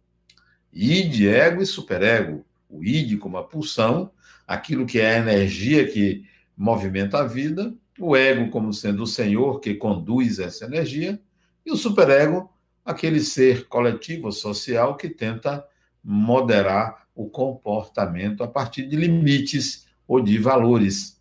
Id, 0.73 1.25
ego 1.25 1.63
e 1.63 1.67
superego. 1.67 2.45
O 2.69 2.83
id 2.83 3.17
como 3.21 3.37
a 3.37 3.45
pulsão, 3.45 4.11
aquilo 4.47 4.87
que 4.87 5.01
é 5.01 5.17
a 5.17 5.19
energia 5.19 5.87
que 5.91 6.25
movimenta 6.57 7.19
a 7.19 7.27
vida, 7.27 7.75
o 7.99 8.17
ego 8.17 8.51
como 8.51 8.73
sendo 8.73 9.03
o 9.03 9.07
senhor 9.07 9.61
que 9.61 9.75
conduz 9.75 10.39
essa 10.39 10.65
energia, 10.65 11.21
e 11.65 11.73
o 11.73 11.77
superego, 11.77 12.51
aquele 12.85 13.21
ser 13.21 13.67
coletivo, 13.67 14.31
social, 14.31 14.97
que 14.97 15.09
tenta 15.09 15.67
moderar 16.03 17.07
o 17.15 17.29
comportamento 17.29 18.45
a 18.45 18.49
partir 18.49 18.87
de 18.87 18.95
limites 18.95 19.87
ou 20.07 20.21
de 20.21 20.39
valores. 20.39 21.21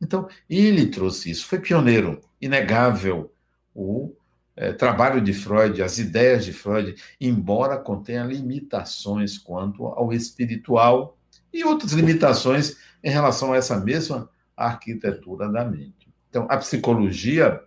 Então, 0.00 0.28
ele 0.48 0.86
trouxe 0.86 1.30
isso, 1.30 1.46
foi 1.46 1.58
pioneiro, 1.58 2.20
inegável. 2.40 3.32
O 3.74 4.14
é, 4.56 4.72
trabalho 4.72 5.20
de 5.20 5.32
Freud, 5.32 5.82
as 5.82 5.98
ideias 5.98 6.44
de 6.44 6.52
Freud, 6.52 6.94
embora 7.20 7.76
contenha 7.76 8.24
limitações 8.24 9.36
quanto 9.36 9.84
ao 9.86 10.12
espiritual 10.12 11.18
e 11.54 11.64
outras 11.64 11.92
limitações 11.92 12.76
em 13.02 13.10
relação 13.10 13.52
a 13.52 13.56
essa 13.56 13.78
mesma 13.78 14.28
arquitetura 14.56 15.48
da 15.48 15.64
mente. 15.64 16.12
Então, 16.28 16.48
a 16.50 16.56
psicologia 16.56 17.62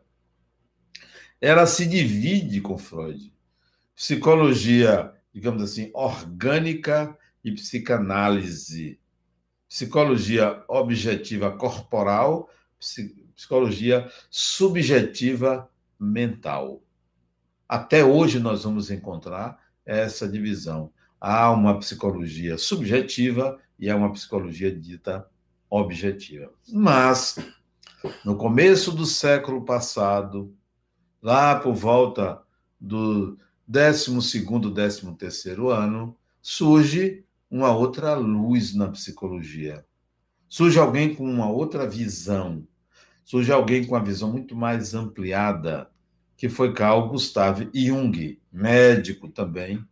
ela 1.40 1.66
se 1.66 1.86
divide 1.86 2.60
com 2.60 2.78
Freud. 2.78 3.34
Psicologia, 3.96 5.14
digamos 5.34 5.64
assim, 5.64 5.90
orgânica 5.94 7.18
e 7.44 7.52
psicanálise. 7.52 9.00
Psicologia 9.70 10.64
objetiva 10.68 11.56
corporal, 11.56 12.50
psicologia 13.36 14.12
subjetiva 14.30 15.70
mental. 16.00 16.82
Até 17.70 18.04
hoje 18.04 18.40
nós 18.40 18.64
vamos 18.64 18.92
encontrar 18.92 19.60
essa 19.86 20.28
divisão. 20.28 20.92
Há 21.20 21.52
uma 21.52 21.80
psicologia 21.80 22.58
subjetiva 22.58 23.60
e 23.80 23.90
há 23.90 23.96
uma 23.96 24.12
psicologia 24.12 24.72
dita 24.72 25.30
objetiva. 25.70 26.52
Mas, 26.72 27.38
no 28.24 28.36
começo 28.36 28.92
do 28.92 29.06
século 29.06 29.64
passado, 29.66 30.54
lá 31.22 31.60
por 31.60 31.74
volta 31.74 32.42
do 32.80 33.38
12 33.68 34.12
º 34.12 35.18
13 35.18 35.50
ano, 35.72 36.16
surge 36.42 37.24
uma 37.50 37.76
outra 37.76 38.14
luz 38.16 38.74
na 38.74 38.90
psicologia. 38.90 39.86
Surge 40.48 40.80
alguém 40.80 41.14
com 41.14 41.30
uma 41.30 41.50
outra 41.50 41.88
visão 41.88 42.66
surge 43.28 43.52
alguém 43.52 43.86
com 43.86 43.94
uma 43.94 44.04
visão 44.04 44.32
muito 44.32 44.56
mais 44.56 44.94
ampliada, 44.94 45.92
que 46.38 46.48
foi 46.48 46.72
Carl 46.72 47.10
Gustav 47.10 47.60
Jung, 47.74 48.40
médico 48.50 49.28
também, 49.28 49.86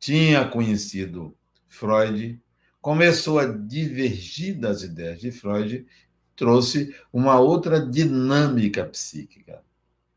tinha 0.00 0.48
conhecido 0.48 1.36
Freud, 1.68 2.40
começou 2.82 3.38
a 3.38 3.46
divergir 3.46 4.58
das 4.58 4.82
ideias 4.82 5.20
de 5.20 5.30
Freud, 5.30 5.86
trouxe 6.34 6.94
uma 7.12 7.38
outra 7.38 7.80
dinâmica 7.80 8.84
psíquica, 8.84 9.62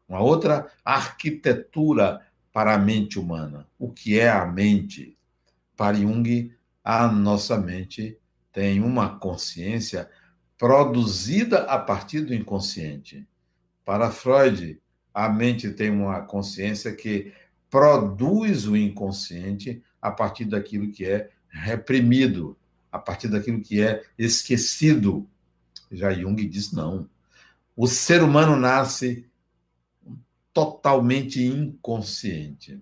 uma 0.10 0.20
outra 0.20 0.72
arquitetura 0.84 2.26
para 2.52 2.74
a 2.74 2.78
mente 2.80 3.20
humana. 3.20 3.68
O 3.78 3.92
que 3.92 4.20
é 4.20 4.28
a 4.28 4.46
mente? 4.48 5.16
Para 5.78 5.96
Jung, 5.96 6.52
a 6.84 7.08
nossa 7.08 7.56
mente 7.58 8.18
tem 8.52 8.82
uma 8.82 9.20
consciência 9.20 10.10
produzida 10.58 11.66
a 11.66 11.78
partir 11.78 12.22
do 12.22 12.34
inconsciente. 12.34 13.28
Para 13.84 14.10
Freud, 14.10 14.82
a 15.14 15.30
mente 15.30 15.70
tem 15.70 15.92
uma 15.92 16.22
consciência 16.22 16.96
que 16.96 17.32
produz 17.70 18.66
o 18.66 18.76
inconsciente 18.76 19.84
a 20.02 20.10
partir 20.10 20.46
daquilo 20.46 20.92
que 20.92 21.06
é 21.06 21.30
reprimido, 21.56 22.58
a 22.92 23.00
partir 23.00 23.28
daquilo 23.28 23.62
que 23.62 23.82
é 23.82 24.04
esquecido. 24.18 25.28
Já 25.92 26.14
Jung 26.14 26.46
diz 26.48 26.72
não. 26.72 27.10
O 27.76 27.88
ser 27.88 28.22
humano 28.22 28.56
nasce 28.56 29.30
totalmente 30.54 31.44
inconsciente. 31.44 32.82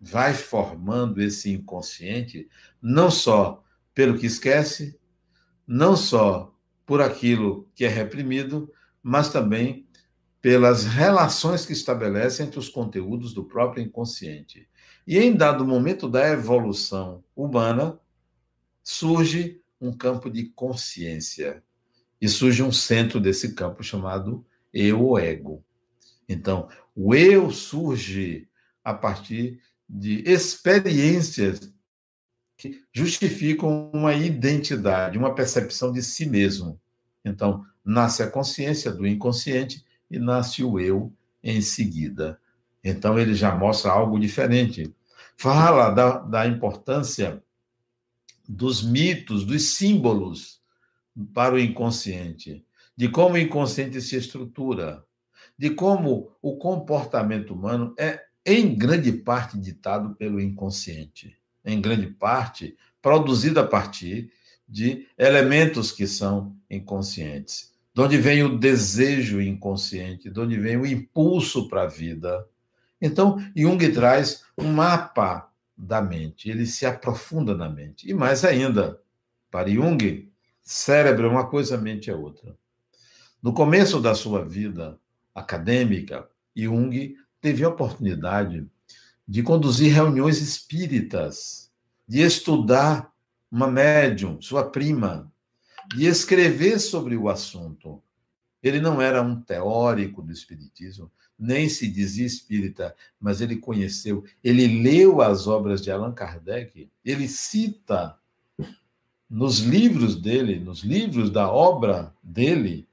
Vai 0.00 0.34
formando 0.34 1.20
esse 1.20 1.52
inconsciente 1.52 2.48
não 2.80 3.10
só 3.10 3.62
pelo 3.94 4.18
que 4.18 4.26
esquece, 4.26 4.98
não 5.66 5.96
só 5.96 6.54
por 6.84 7.00
aquilo 7.00 7.68
que 7.74 7.84
é 7.84 7.88
reprimido, 7.88 8.72
mas 9.02 9.28
também 9.30 9.86
pelas 10.40 10.84
relações 10.84 11.66
que 11.66 11.72
estabelece 11.72 12.42
entre 12.42 12.58
os 12.58 12.68
conteúdos 12.68 13.32
do 13.34 13.44
próprio 13.44 13.82
inconsciente. 13.82 14.68
E 15.06 15.18
em 15.18 15.34
dado 15.34 15.64
momento 15.64 16.08
da 16.08 16.28
evolução 16.30 17.22
humana, 17.34 17.98
surge 18.82 19.60
um 19.80 19.92
campo 19.92 20.28
de 20.28 20.44
consciência. 20.44 21.62
E 22.20 22.28
surge 22.28 22.62
um 22.62 22.72
centro 22.72 23.20
desse 23.20 23.54
campo 23.54 23.82
chamado 23.82 24.44
eu 24.72 25.02
ou 25.02 25.18
ego. 25.18 25.62
Então, 26.28 26.68
o 26.94 27.14
eu 27.14 27.50
surge 27.50 28.48
a 28.82 28.92
partir 28.94 29.60
de 29.88 30.22
experiências 30.28 31.72
que 32.56 32.82
justificam 32.92 33.90
uma 33.92 34.14
identidade, 34.14 35.18
uma 35.18 35.34
percepção 35.34 35.92
de 35.92 36.02
si 36.02 36.26
mesmo. 36.26 36.80
Então, 37.24 37.64
nasce 37.84 38.22
a 38.22 38.30
consciência 38.30 38.90
do 38.90 39.06
inconsciente 39.06 39.84
e 40.10 40.18
nasce 40.18 40.64
o 40.64 40.80
eu 40.80 41.12
em 41.42 41.60
seguida. 41.60 42.40
Então, 42.88 43.18
ele 43.18 43.34
já 43.34 43.52
mostra 43.54 43.90
algo 43.90 44.18
diferente. 44.18 44.94
Fala 45.36 45.90
da, 45.90 46.18
da 46.18 46.46
importância 46.46 47.42
dos 48.48 48.82
mitos, 48.82 49.44
dos 49.44 49.74
símbolos 49.74 50.60
para 51.34 51.54
o 51.54 51.58
inconsciente, 51.58 52.64
de 52.96 53.08
como 53.08 53.34
o 53.34 53.38
inconsciente 53.38 54.00
se 54.00 54.16
estrutura, 54.16 55.04
de 55.58 55.70
como 55.70 56.30
o 56.40 56.56
comportamento 56.56 57.54
humano 57.54 57.92
é, 57.98 58.22
em 58.44 58.72
grande 58.76 59.10
parte, 59.10 59.58
ditado 59.58 60.14
pelo 60.14 60.40
inconsciente 60.40 61.36
em 61.64 61.80
grande 61.80 62.06
parte, 62.06 62.76
produzida 63.02 63.62
a 63.62 63.66
partir 63.66 64.30
de 64.68 65.08
elementos 65.18 65.90
que 65.90 66.06
são 66.06 66.56
inconscientes. 66.70 67.74
De 67.92 68.00
onde 68.00 68.16
vem 68.18 68.44
o 68.44 68.56
desejo 68.56 69.40
inconsciente, 69.40 70.30
de 70.30 70.38
onde 70.38 70.56
vem 70.56 70.76
o 70.76 70.86
impulso 70.86 71.68
para 71.68 71.82
a 71.82 71.88
vida. 71.88 72.46
Então, 73.00 73.38
Jung 73.54 73.92
traz 73.92 74.44
um 74.56 74.72
mapa 74.72 75.50
da 75.76 76.00
mente, 76.00 76.48
ele 76.48 76.66
se 76.66 76.86
aprofunda 76.86 77.54
na 77.54 77.68
mente. 77.68 78.08
E 78.08 78.14
mais 78.14 78.44
ainda, 78.44 79.00
para 79.50 79.68
Jung, 79.68 80.30
cérebro 80.62 81.26
é 81.26 81.30
uma 81.30 81.46
coisa, 81.46 81.76
mente 81.76 82.10
é 82.10 82.14
outra. 82.14 82.56
No 83.42 83.52
começo 83.52 84.00
da 84.00 84.14
sua 84.14 84.44
vida 84.44 84.98
acadêmica, 85.34 86.28
Jung 86.56 87.16
teve 87.40 87.62
a 87.64 87.68
oportunidade 87.68 88.66
de 89.28 89.42
conduzir 89.42 89.92
reuniões 89.92 90.40
espíritas, 90.40 91.70
de 92.08 92.22
estudar 92.22 93.12
uma 93.50 93.66
médium, 93.68 94.40
sua 94.40 94.68
prima, 94.70 95.30
de 95.94 96.06
escrever 96.06 96.78
sobre 96.78 97.16
o 97.16 97.28
assunto. 97.28 98.02
Ele 98.62 98.80
não 98.80 99.00
era 99.00 99.22
um 99.22 99.40
teórico 99.40 100.22
do 100.22 100.32
espiritismo, 100.32 101.10
nem 101.38 101.68
se 101.68 101.86
dizia 101.88 102.26
espírita, 102.26 102.94
mas 103.20 103.40
ele 103.40 103.56
conheceu, 103.56 104.24
ele 104.42 104.82
leu 104.82 105.20
as 105.20 105.46
obras 105.46 105.82
de 105.82 105.90
Allan 105.90 106.12
Kardec, 106.12 106.88
ele 107.04 107.28
cita 107.28 108.16
nos 109.28 109.58
livros 109.58 110.16
dele, 110.20 110.58
nos 110.58 110.82
livros 110.82 111.30
da 111.30 111.50
obra 111.50 112.14
dele, 112.22 112.86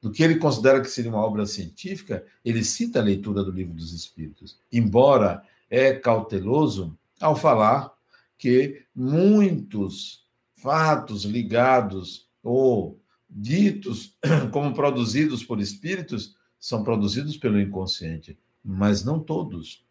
do 0.00 0.10
que 0.10 0.22
ele 0.22 0.36
considera 0.36 0.80
que 0.80 0.88
seria 0.88 1.10
uma 1.10 1.24
obra 1.24 1.46
científica, 1.46 2.24
ele 2.44 2.62
cita 2.62 3.00
a 3.00 3.02
leitura 3.02 3.42
do 3.42 3.50
livro 3.50 3.74
dos 3.74 3.92
Espíritos, 3.92 4.58
embora 4.72 5.42
é 5.68 5.92
cauteloso 5.94 6.96
ao 7.20 7.34
falar 7.34 7.92
que 8.38 8.82
muitos 8.94 10.24
fatos 10.54 11.24
ligados 11.24 12.28
ou 12.42 13.00
ditos 13.28 14.16
como 14.52 14.74
produzidos 14.74 15.42
por 15.42 15.60
espíritos 15.60 16.35
são 16.66 16.82
produzidos 16.82 17.36
pelo 17.36 17.60
inconsciente, 17.60 18.36
mas 18.64 19.04
não 19.04 19.20
todos. 19.20 19.86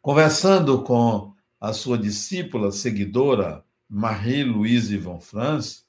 Conversando 0.00 0.84
com 0.84 1.34
a 1.60 1.72
sua 1.72 1.98
discípula, 1.98 2.70
seguidora, 2.70 3.64
Marie-Louise 3.88 4.96
von 4.96 5.18
Franz, 5.18 5.84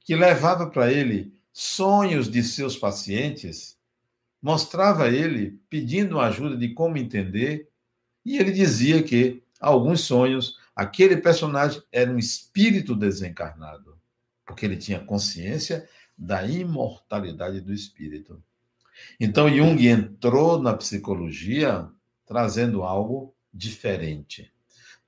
que 0.00 0.16
levava 0.16 0.68
para 0.68 0.92
ele 0.92 1.32
sonhos 1.52 2.28
de 2.28 2.42
seus 2.42 2.76
pacientes, 2.76 3.78
mostrava 4.42 5.08
ele 5.08 5.60
pedindo 5.70 6.18
ajuda 6.18 6.56
de 6.56 6.74
como 6.74 6.98
entender, 6.98 7.70
e 8.24 8.38
ele 8.38 8.50
dizia 8.50 9.04
que 9.04 9.40
alguns 9.60 10.00
sonhos, 10.00 10.58
aquele 10.74 11.16
personagem 11.16 11.80
era 11.92 12.10
um 12.10 12.18
espírito 12.18 12.96
desencarnado, 12.96 13.96
porque 14.44 14.66
ele 14.66 14.76
tinha 14.76 14.98
consciência 14.98 15.88
da 16.18 16.44
imortalidade 16.44 17.60
do 17.60 17.72
espírito. 17.72 18.42
Então 19.18 19.48
Jung 19.48 19.86
entrou 19.86 20.60
na 20.60 20.74
psicologia 20.74 21.88
trazendo 22.26 22.82
algo 22.82 23.34
diferente 23.52 24.52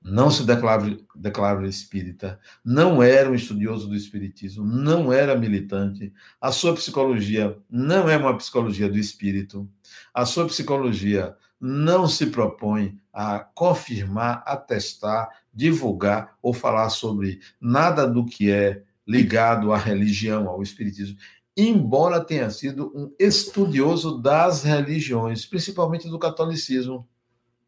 não 0.05 0.31
se 0.31 0.45
declarava, 0.45 0.97
declarava 1.15 1.67
espírita, 1.67 2.41
não 2.65 3.03
era 3.03 3.31
um 3.31 3.35
estudioso 3.35 3.89
do 3.89 3.95
espiritismo, 3.95 4.65
não 4.65 5.13
era 5.13 5.37
militante. 5.37 6.13
A 6.41 6.51
sua 6.51 6.75
psicologia 6.75 7.57
não 7.71 8.09
é 8.09 8.17
uma 8.17 8.37
psicologia 8.37 8.89
do 8.89 8.99
espírito. 8.99 9.69
A 10.13 10.27
sua 10.27 10.47
psicologia 10.47 11.37
não 11.61 12.09
se 12.09 12.27
propõe 12.27 12.99
a 13.13 13.39
confirmar, 13.39 14.43
atestar, 14.45 15.29
divulgar 15.55 16.37
ou 16.43 16.53
falar 16.53 16.91
sobre 16.91 17.41
nada 17.61 18.07
do 18.07 18.25
que 18.27 18.51
é 18.51 18.83
ligado 19.07 19.73
à 19.73 19.79
religião, 19.79 20.49
ao 20.49 20.63
espiritismo, 20.63 21.17
embora 21.57 22.25
tenha 22.25 22.51
sido 22.51 22.91
um 22.95 23.15
estudioso 23.19 24.19
das 24.19 24.63
religiões, 24.63 25.45
principalmente 25.45 26.09
do 26.09 26.19
catolicismo. 26.19 27.07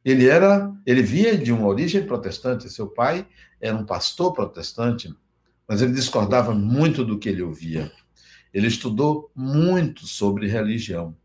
Ele 0.05 0.27
era, 0.27 0.73
ele 0.85 1.03
vinha 1.03 1.37
de 1.37 1.53
uma 1.53 1.67
origem 1.67 2.07
protestante, 2.07 2.69
seu 2.69 2.87
pai 2.89 3.27
era 3.61 3.77
um 3.77 3.85
pastor 3.85 4.33
protestante, 4.33 5.15
mas 5.67 5.81
ele 5.81 5.93
discordava 5.93 6.55
muito 6.55 7.05
do 7.05 7.19
que 7.19 7.29
ele 7.29 7.43
ouvia. 7.43 7.91
Ele 8.53 8.69
estudou 8.69 9.31
muito 9.35 10.07
sobre 10.07 10.47
religião, 10.47 11.17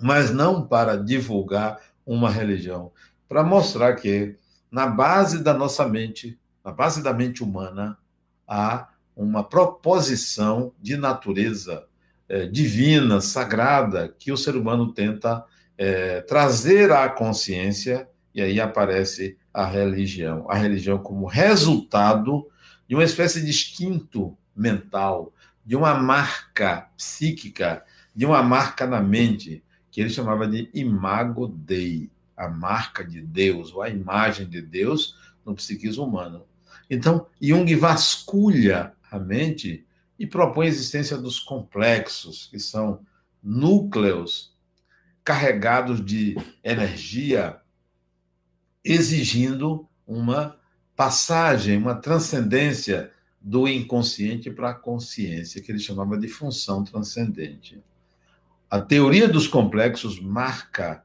mas 0.00 0.30
não 0.32 0.66
para 0.66 0.96
divulgar 0.96 1.80
uma 2.06 2.30
religião, 2.30 2.92
para 3.28 3.42
mostrar 3.42 3.94
que 3.96 4.36
na 4.70 4.86
base 4.86 5.42
da 5.42 5.52
nossa 5.52 5.86
mente, 5.86 6.38
na 6.64 6.72
base 6.72 7.02
da 7.02 7.12
mente 7.12 7.42
humana, 7.42 7.98
há 8.46 8.88
uma 9.16 9.42
proposição 9.42 10.72
de 10.80 10.96
natureza 10.96 11.86
é, 12.28 12.46
divina, 12.46 13.20
sagrada, 13.20 14.14
que 14.18 14.30
o 14.30 14.36
ser 14.36 14.56
humano 14.56 14.92
tenta 14.92 15.44
é, 15.76 16.20
trazer 16.20 16.92
à 16.92 17.08
consciência, 17.08 18.08
e 18.34 18.40
aí 18.40 18.60
aparece 18.60 19.36
a 19.52 19.66
religião. 19.66 20.46
A 20.48 20.54
religião 20.54 20.98
como 20.98 21.26
resultado 21.26 22.46
de 22.88 22.94
uma 22.94 23.04
espécie 23.04 23.40
de 23.42 23.50
instinto 23.50 24.36
mental, 24.54 25.32
de 25.64 25.74
uma 25.74 25.94
marca 25.94 26.88
psíquica, 26.96 27.84
de 28.14 28.24
uma 28.26 28.42
marca 28.42 28.86
na 28.86 29.00
mente, 29.00 29.62
que 29.90 30.00
ele 30.00 30.10
chamava 30.10 30.46
de 30.46 30.70
imago 30.72 31.48
Dei, 31.48 32.10
a 32.36 32.48
marca 32.48 33.04
de 33.04 33.20
Deus, 33.20 33.72
ou 33.72 33.82
a 33.82 33.90
imagem 33.90 34.48
de 34.48 34.62
Deus 34.62 35.16
no 35.44 35.54
psiquismo 35.54 36.04
humano. 36.04 36.44
Então, 36.88 37.26
Jung 37.40 37.74
vasculha 37.74 38.92
a 39.10 39.18
mente 39.18 39.86
e 40.18 40.26
propõe 40.26 40.66
a 40.66 40.68
existência 40.68 41.16
dos 41.16 41.40
complexos, 41.40 42.46
que 42.50 42.58
são 42.58 43.04
núcleos 43.42 44.54
carregados 45.24 46.04
de 46.04 46.36
energia, 46.62 47.60
exigindo 48.84 49.88
uma 50.06 50.56
passagem, 50.94 51.78
uma 51.78 51.94
transcendência 51.94 53.10
do 53.40 53.66
inconsciente 53.66 54.50
para 54.50 54.70
a 54.70 54.74
consciência, 54.74 55.62
que 55.62 55.72
ele 55.72 55.78
chamava 55.78 56.18
de 56.18 56.28
função 56.28 56.84
transcendente. 56.84 57.82
A 58.68 58.80
teoria 58.80 59.26
dos 59.26 59.48
complexos 59.48 60.20
marca 60.20 61.02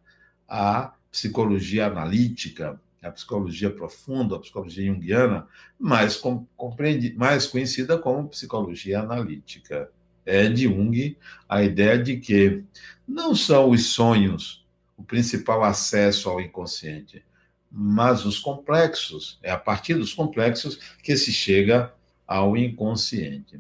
a 0.48 0.94
psicologia 1.10 1.88
analítica, 1.88 2.80
a 3.08 3.12
psicologia 3.12 3.70
profunda, 3.70 4.36
a 4.36 4.40
psicologia 4.40 4.86
junguiana, 4.92 5.48
mais, 5.80 6.22
compreende, 6.58 7.14
mais 7.14 7.46
conhecida 7.46 7.98
como 7.98 8.30
psicologia 8.30 9.00
analítica 9.00 9.90
é 10.26 10.50
de 10.50 10.64
Jung 10.64 11.18
a 11.48 11.64
ideia 11.64 12.02
de 12.02 12.18
que 12.18 12.64
não 13.08 13.36
são 13.36 13.70
os 13.70 13.88
sonhos 13.88 14.66
o 14.98 15.04
principal 15.04 15.64
acesso 15.64 16.30
ao 16.30 16.42
inconsciente, 16.42 17.24
mas 17.70 18.26
os 18.26 18.40
complexos. 18.40 19.38
É 19.44 19.52
a 19.52 19.58
partir 19.58 19.96
dos 19.96 20.14
complexos 20.14 20.80
que 21.04 21.16
se 21.16 21.32
chega 21.32 21.94
ao 22.26 22.58
inconsciente. 22.58 23.60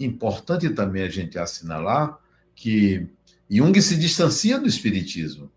Importante 0.00 0.68
também 0.70 1.02
a 1.02 1.08
gente 1.08 1.38
assinalar 1.38 2.18
que 2.54 3.06
Jung 3.48 3.80
se 3.80 3.96
distancia 3.96 4.58
do 4.58 4.66
espiritismo. 4.66 5.50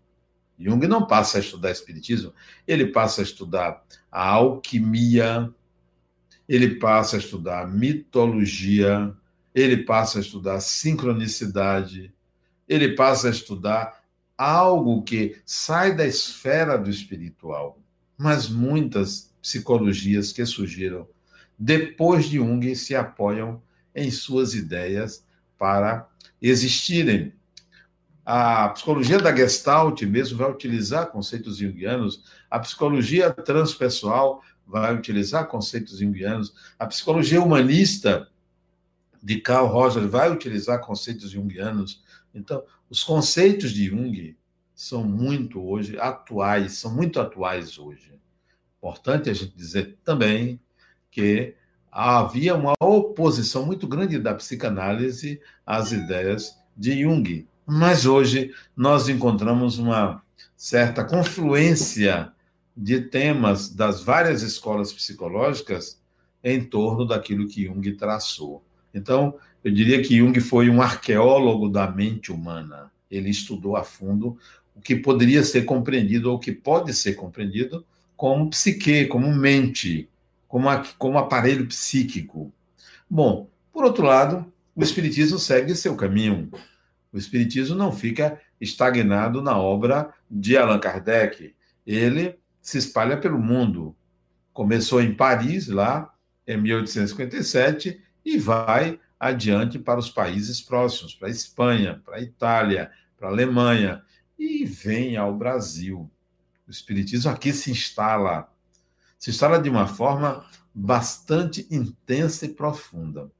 Jung 0.58 0.86
não 0.86 1.06
passa 1.06 1.38
a 1.38 1.40
estudar 1.40 1.70
espiritismo, 1.70 2.32
ele 2.66 2.86
passa 2.86 3.20
a 3.20 3.24
estudar 3.24 3.82
a 4.10 4.28
alquimia, 4.28 5.52
ele 6.48 6.76
passa 6.76 7.16
a 7.16 7.18
estudar 7.18 7.68
mitologia, 7.68 9.14
ele 9.54 9.78
passa 9.78 10.18
a 10.18 10.20
estudar 10.20 10.60
sincronicidade, 10.60 12.12
ele 12.68 12.94
passa 12.94 13.28
a 13.28 13.30
estudar 13.30 14.02
algo 14.36 15.02
que 15.02 15.36
sai 15.44 15.94
da 15.94 16.06
esfera 16.06 16.76
do 16.76 16.90
espiritual. 16.90 17.78
Mas 18.16 18.48
muitas 18.48 19.32
psicologias 19.40 20.32
que 20.32 20.44
surgiram 20.46 21.08
depois 21.58 22.28
de 22.28 22.38
Jung 22.38 22.74
se 22.74 22.94
apoiam 22.94 23.62
em 23.94 24.10
suas 24.10 24.54
ideias 24.54 25.24
para 25.56 26.08
existirem. 26.40 27.32
A 28.24 28.68
psicologia 28.68 29.18
da 29.18 29.34
Gestalt 29.34 30.02
mesmo 30.02 30.38
vai 30.38 30.50
utilizar 30.50 31.10
conceitos 31.10 31.56
junguianos, 31.56 32.24
a 32.48 32.58
psicologia 32.60 33.32
transpessoal 33.32 34.42
vai 34.66 34.94
utilizar 34.94 35.48
conceitos 35.48 35.98
junguianos, 35.98 36.54
a 36.78 36.86
psicologia 36.86 37.42
humanista 37.42 38.28
de 39.22 39.40
Carl 39.40 39.66
Roger 39.66 40.08
vai 40.08 40.30
utilizar 40.30 40.80
conceitos 40.80 41.30
junguianos. 41.30 42.02
Então, 42.34 42.62
os 42.88 43.04
conceitos 43.04 43.72
de 43.72 43.86
Jung 43.86 44.36
são 44.74 45.04
muito 45.04 45.62
hoje 45.62 45.98
atuais, 45.98 46.72
são 46.74 46.94
muito 46.94 47.20
atuais 47.20 47.78
hoje. 47.78 48.12
Importante 48.78 49.30
a 49.30 49.32
gente 49.32 49.54
dizer 49.54 49.98
também 50.04 50.60
que 51.10 51.54
havia 51.90 52.54
uma 52.54 52.72
oposição 52.80 53.66
muito 53.66 53.86
grande 53.86 54.18
da 54.18 54.34
psicanálise 54.34 55.40
às 55.64 55.92
ideias 55.92 56.56
de 56.76 57.02
Jung. 57.02 57.46
Mas 57.66 58.06
hoje 58.06 58.52
nós 58.76 59.08
encontramos 59.08 59.78
uma 59.78 60.22
certa 60.56 61.04
confluência 61.04 62.32
de 62.76 63.00
temas 63.00 63.68
das 63.68 64.02
várias 64.02 64.42
escolas 64.42 64.92
psicológicas 64.92 66.00
em 66.42 66.64
torno 66.64 67.06
daquilo 67.06 67.46
que 67.46 67.66
Jung 67.66 67.92
traçou. 67.92 68.64
Então, 68.94 69.36
eu 69.62 69.72
diria 69.72 70.02
que 70.02 70.18
Jung 70.18 70.38
foi 70.40 70.68
um 70.68 70.82
arqueólogo 70.82 71.68
da 71.68 71.90
mente 71.90 72.32
humana. 72.32 72.90
Ele 73.10 73.30
estudou 73.30 73.76
a 73.76 73.84
fundo 73.84 74.36
o 74.74 74.80
que 74.80 74.96
poderia 74.96 75.44
ser 75.44 75.64
compreendido 75.64 76.30
ou 76.30 76.36
o 76.36 76.40
que 76.40 76.52
pode 76.52 76.92
ser 76.94 77.14
compreendido 77.14 77.84
como 78.16 78.50
psique, 78.50 79.06
como 79.06 79.32
mente, 79.34 80.08
como, 80.48 80.68
como 80.98 81.18
aparelho 81.18 81.66
psíquico. 81.66 82.52
Bom, 83.08 83.48
por 83.72 83.84
outro 83.84 84.04
lado, 84.04 84.46
o 84.74 84.82
Espiritismo 84.82 85.38
segue 85.38 85.74
seu 85.74 85.94
caminho. 85.94 86.50
O 87.12 87.18
Espiritismo 87.18 87.76
não 87.76 87.92
fica 87.92 88.40
estagnado 88.60 89.42
na 89.42 89.58
obra 89.58 90.14
de 90.30 90.56
Allan 90.56 90.78
Kardec. 90.78 91.54
Ele 91.86 92.38
se 92.60 92.78
espalha 92.78 93.16
pelo 93.16 93.38
mundo. 93.38 93.94
Começou 94.52 95.02
em 95.02 95.14
Paris, 95.14 95.68
lá, 95.68 96.12
em 96.46 96.56
1857, 96.56 98.00
e 98.24 98.38
vai 98.38 98.98
adiante 99.18 99.78
para 99.78 100.00
os 100.00 100.10
países 100.10 100.60
próximos, 100.60 101.14
para 101.14 101.28
a 101.28 101.30
Espanha, 101.30 102.00
para 102.04 102.16
a 102.16 102.20
Itália, 102.20 102.90
para 103.16 103.28
a 103.28 103.30
Alemanha, 103.30 104.02
e 104.38 104.64
vem 104.64 105.16
ao 105.16 105.36
Brasil. 105.36 106.10
O 106.66 106.70
Espiritismo 106.70 107.30
aqui 107.30 107.52
se 107.52 107.70
instala, 107.70 108.52
se 109.18 109.30
instala 109.30 109.60
de 109.60 109.68
uma 109.68 109.86
forma 109.86 110.44
bastante 110.74 111.66
intensa 111.70 112.46
e 112.46 112.48
profunda. 112.48 113.30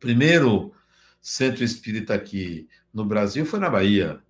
Primeiro 0.00 0.72
centro 1.24 1.64
espírita 1.64 2.14
aqui 2.14 2.68
no 2.92 3.02
Brasil 3.02 3.46
foi 3.46 3.58
na 3.58 3.70
Bahia, 3.70 4.20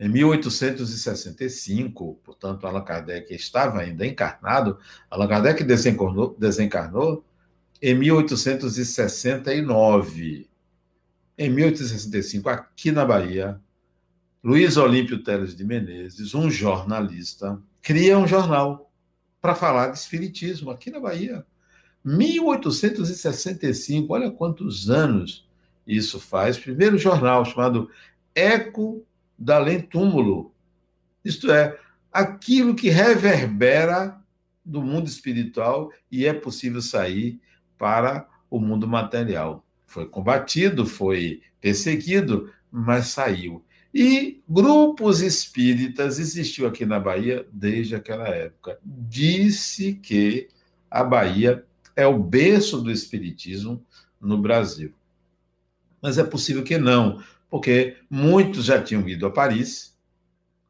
em 0.00 0.08
1865, 0.08 2.20
portanto, 2.24 2.66
Allan 2.66 2.84
Kardec 2.84 3.34
estava 3.34 3.80
ainda 3.80 4.06
encarnado. 4.06 4.78
Allan 5.10 5.26
Kardec 5.26 5.64
desencarnou, 5.64 6.36
desencarnou 6.38 7.24
em 7.82 7.96
1869. 7.96 10.48
Em 11.36 11.50
1865, 11.50 12.48
aqui 12.48 12.92
na 12.92 13.04
Bahia, 13.04 13.60
Luiz 14.42 14.76
Olímpio 14.76 15.20
Teles 15.22 15.56
de 15.56 15.64
Menezes, 15.64 16.34
um 16.34 16.50
jornalista, 16.50 17.60
cria 17.82 18.16
um 18.16 18.26
jornal 18.26 18.90
para 19.40 19.54
falar 19.54 19.88
de 19.88 19.98
espiritismo 19.98 20.70
aqui 20.70 20.90
na 20.90 21.00
Bahia. 21.00 21.44
1865, 22.04 24.12
olha 24.12 24.30
quantos 24.30 24.88
anos 24.88 25.47
isso 25.88 26.20
faz. 26.20 26.58
Primeiro 26.58 26.98
jornal 26.98 27.44
chamado 27.46 27.90
Eco 28.34 29.02
da 29.38 29.56
além-túmulo. 29.56 30.52
Isto 31.24 31.50
é, 31.50 31.78
aquilo 32.12 32.74
que 32.74 32.90
reverbera 32.90 34.20
do 34.64 34.82
mundo 34.82 35.08
espiritual 35.08 35.90
e 36.12 36.26
é 36.26 36.34
possível 36.34 36.82
sair 36.82 37.40
para 37.78 38.28
o 38.50 38.60
mundo 38.60 38.86
material. 38.86 39.64
Foi 39.86 40.06
combatido, 40.06 40.84
foi 40.84 41.40
perseguido, 41.60 42.52
mas 42.70 43.06
saiu. 43.06 43.64
E 43.94 44.42
grupos 44.46 45.22
espíritas 45.22 46.18
existiu 46.18 46.66
aqui 46.66 46.84
na 46.84 47.00
Bahia 47.00 47.46
desde 47.50 47.94
aquela 47.94 48.28
época. 48.28 48.78
Disse 48.84 49.94
que 49.94 50.48
a 50.90 51.02
Bahia 51.02 51.64
é 51.96 52.06
o 52.06 52.18
berço 52.18 52.82
do 52.82 52.90
espiritismo 52.90 53.82
no 54.20 54.36
Brasil. 54.36 54.92
Mas 56.00 56.18
é 56.18 56.24
possível 56.24 56.62
que 56.62 56.78
não, 56.78 57.22
porque 57.50 57.96
muitos 58.08 58.64
já 58.64 58.82
tinham 58.82 59.08
ido 59.08 59.26
a 59.26 59.30
Paris, 59.30 59.96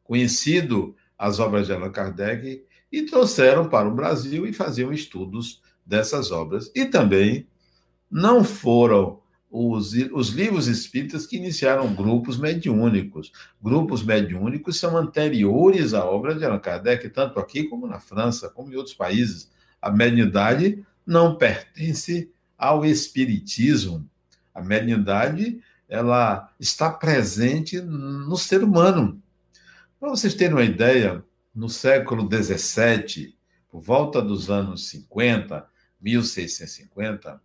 conhecido 0.03 0.95
as 1.17 1.39
obras 1.39 1.67
de 1.67 1.73
Allan 1.73 1.91
Kardec 1.91 2.63
e 2.91 3.03
trouxeram 3.03 3.69
para 3.69 3.87
o 3.87 3.93
Brasil 3.93 4.47
e 4.47 4.53
faziam 4.53 4.91
estudos 4.91 5.61
dessas 5.85 6.31
obras. 6.31 6.71
E 6.73 6.85
também 6.85 7.47
não 8.09 8.43
foram 8.43 9.19
os, 9.51 9.93
os 10.13 10.29
livros 10.29 10.67
espíritas 10.67 11.25
que 11.25 11.37
iniciaram 11.37 11.93
grupos 11.93 12.37
mediúnicos. 12.37 13.31
Grupos 13.61 14.03
mediúnicos 14.03 14.79
são 14.79 14.95
anteriores 14.95 15.93
à 15.93 16.05
obra 16.05 16.35
de 16.35 16.45
Allan 16.45 16.59
Kardec, 16.59 17.09
tanto 17.09 17.39
aqui 17.39 17.63
como 17.63 17.87
na 17.87 17.99
França, 17.99 18.49
como 18.49 18.71
em 18.71 18.75
outros 18.75 18.95
países. 18.95 19.51
A 19.81 19.91
mediunidade 19.91 20.85
não 21.05 21.35
pertence 21.35 22.31
ao 22.57 22.85
espiritismo. 22.85 24.07
A 24.53 24.61
mediunidade 24.61 25.61
ela 25.87 26.53
está 26.59 26.91
presente 26.91 27.81
no 27.81 28.37
ser 28.37 28.63
humano. 28.63 29.21
Para 29.99 30.09
vocês 30.09 30.35
terem 30.35 30.53
uma 30.53 30.63
ideia, 30.63 31.23
no 31.53 31.67
século 31.67 32.29
XVII, 32.31 33.35
por 33.69 33.81
volta 33.81 34.21
dos 34.21 34.49
anos 34.49 34.87
50, 34.89 35.67
1650, 35.99 37.41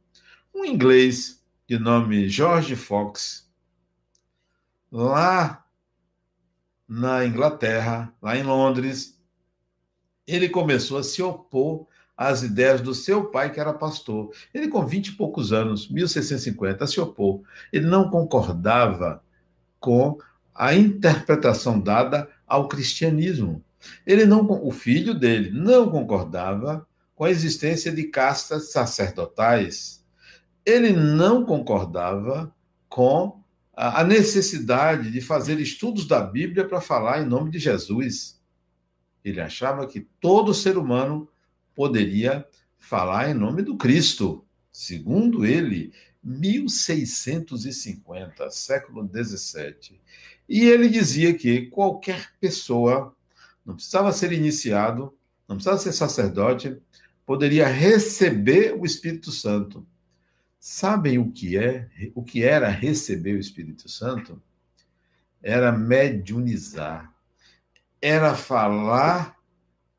um 0.55 0.64
inglês 0.64 1.43
de 1.67 1.79
nome 1.79 2.29
George 2.29 2.77
Fox, 2.77 3.51
lá 4.93 5.67
na 6.87 7.25
Inglaterra, 7.25 8.14
lá 8.23 8.37
em 8.37 8.43
Londres, 8.43 9.19
ele 10.27 10.49
começou 10.49 10.99
a 10.99 11.03
se 11.03 11.23
opor 11.23 11.88
às 12.16 12.42
ideias 12.42 12.81
do 12.81 12.94
seu 12.94 13.27
pai, 13.27 13.53
que 13.53 13.59
era 13.59 13.72
pastor. 13.72 14.31
Ele, 14.53 14.68
com 14.68 14.87
20 14.87 15.09
e 15.09 15.12
poucos 15.12 15.53
anos, 15.53 15.88
1650, 15.88 16.87
se 16.87 17.00
opôs. 17.00 17.40
Ele 17.72 17.87
não 17.87 18.09
concordava 18.09 19.22
com 19.81 20.18
a 20.55 20.74
interpretação 20.74 21.81
dada 21.81 22.29
ao 22.46 22.68
cristianismo. 22.68 23.64
Ele 24.07 24.24
não, 24.24 24.46
o 24.46 24.70
filho 24.70 25.12
dele 25.12 25.50
não 25.50 25.90
concordava 25.90 26.87
com 27.14 27.24
a 27.24 27.31
existência 27.31 27.92
de 27.92 28.05
castas 28.05 28.70
sacerdotais 28.70 30.05
ele 30.64 30.92
não 30.92 31.44
concordava 31.44 32.55
com 32.88 33.42
a 33.77 34.05
necessidade 34.05 35.11
de 35.11 35.20
fazer 35.20 35.61
estudos 35.61 36.07
da 36.07 36.20
Bíblia 36.20 36.66
para 36.66 36.81
falar 36.81 37.20
em 37.20 37.27
nome 37.27 37.50
de 37.50 37.59
Jesus. 37.59 38.40
Ele 39.24 39.40
achava 39.40 39.87
que 39.87 40.00
todo 40.20 40.55
ser 40.55 40.79
humano 40.79 41.29
poderia 41.75 42.47
falar 42.79 43.31
em 43.31 43.35
nome 43.35 43.63
do 43.63 43.77
Cristo. 43.77 44.45
Segundo 44.71 45.45
ele, 45.45 45.93
1650, 46.23 48.49
século 48.51 49.03
17. 49.05 50.01
E 50.49 50.65
ele 50.65 50.89
dizia 50.89 51.35
que 51.35 51.67
qualquer 51.67 52.31
pessoa 52.41 53.15
não 53.65 53.75
precisava 53.75 54.13
ser 54.13 54.33
iniciado, 54.33 55.15
não 55.49 55.57
precisava 55.57 55.79
ser 55.79 55.93
sacerdote, 55.93 56.77
poderia 57.25 57.67
receber 57.67 58.75
o 58.79 58.85
Espírito 58.85 59.31
Santo. 59.31 59.87
Sabem 60.59 61.19
o 61.19 61.31
que 61.31 61.59
é, 61.59 61.89
o 62.15 62.23
que 62.23 62.43
era 62.43 62.69
receber 62.69 63.35
o 63.35 63.41
Espírito 63.41 63.89
Santo? 63.89 64.43
Era 65.43 65.73
mediunizar. 65.73 67.13
Era 68.01 68.35
falar 68.35 69.34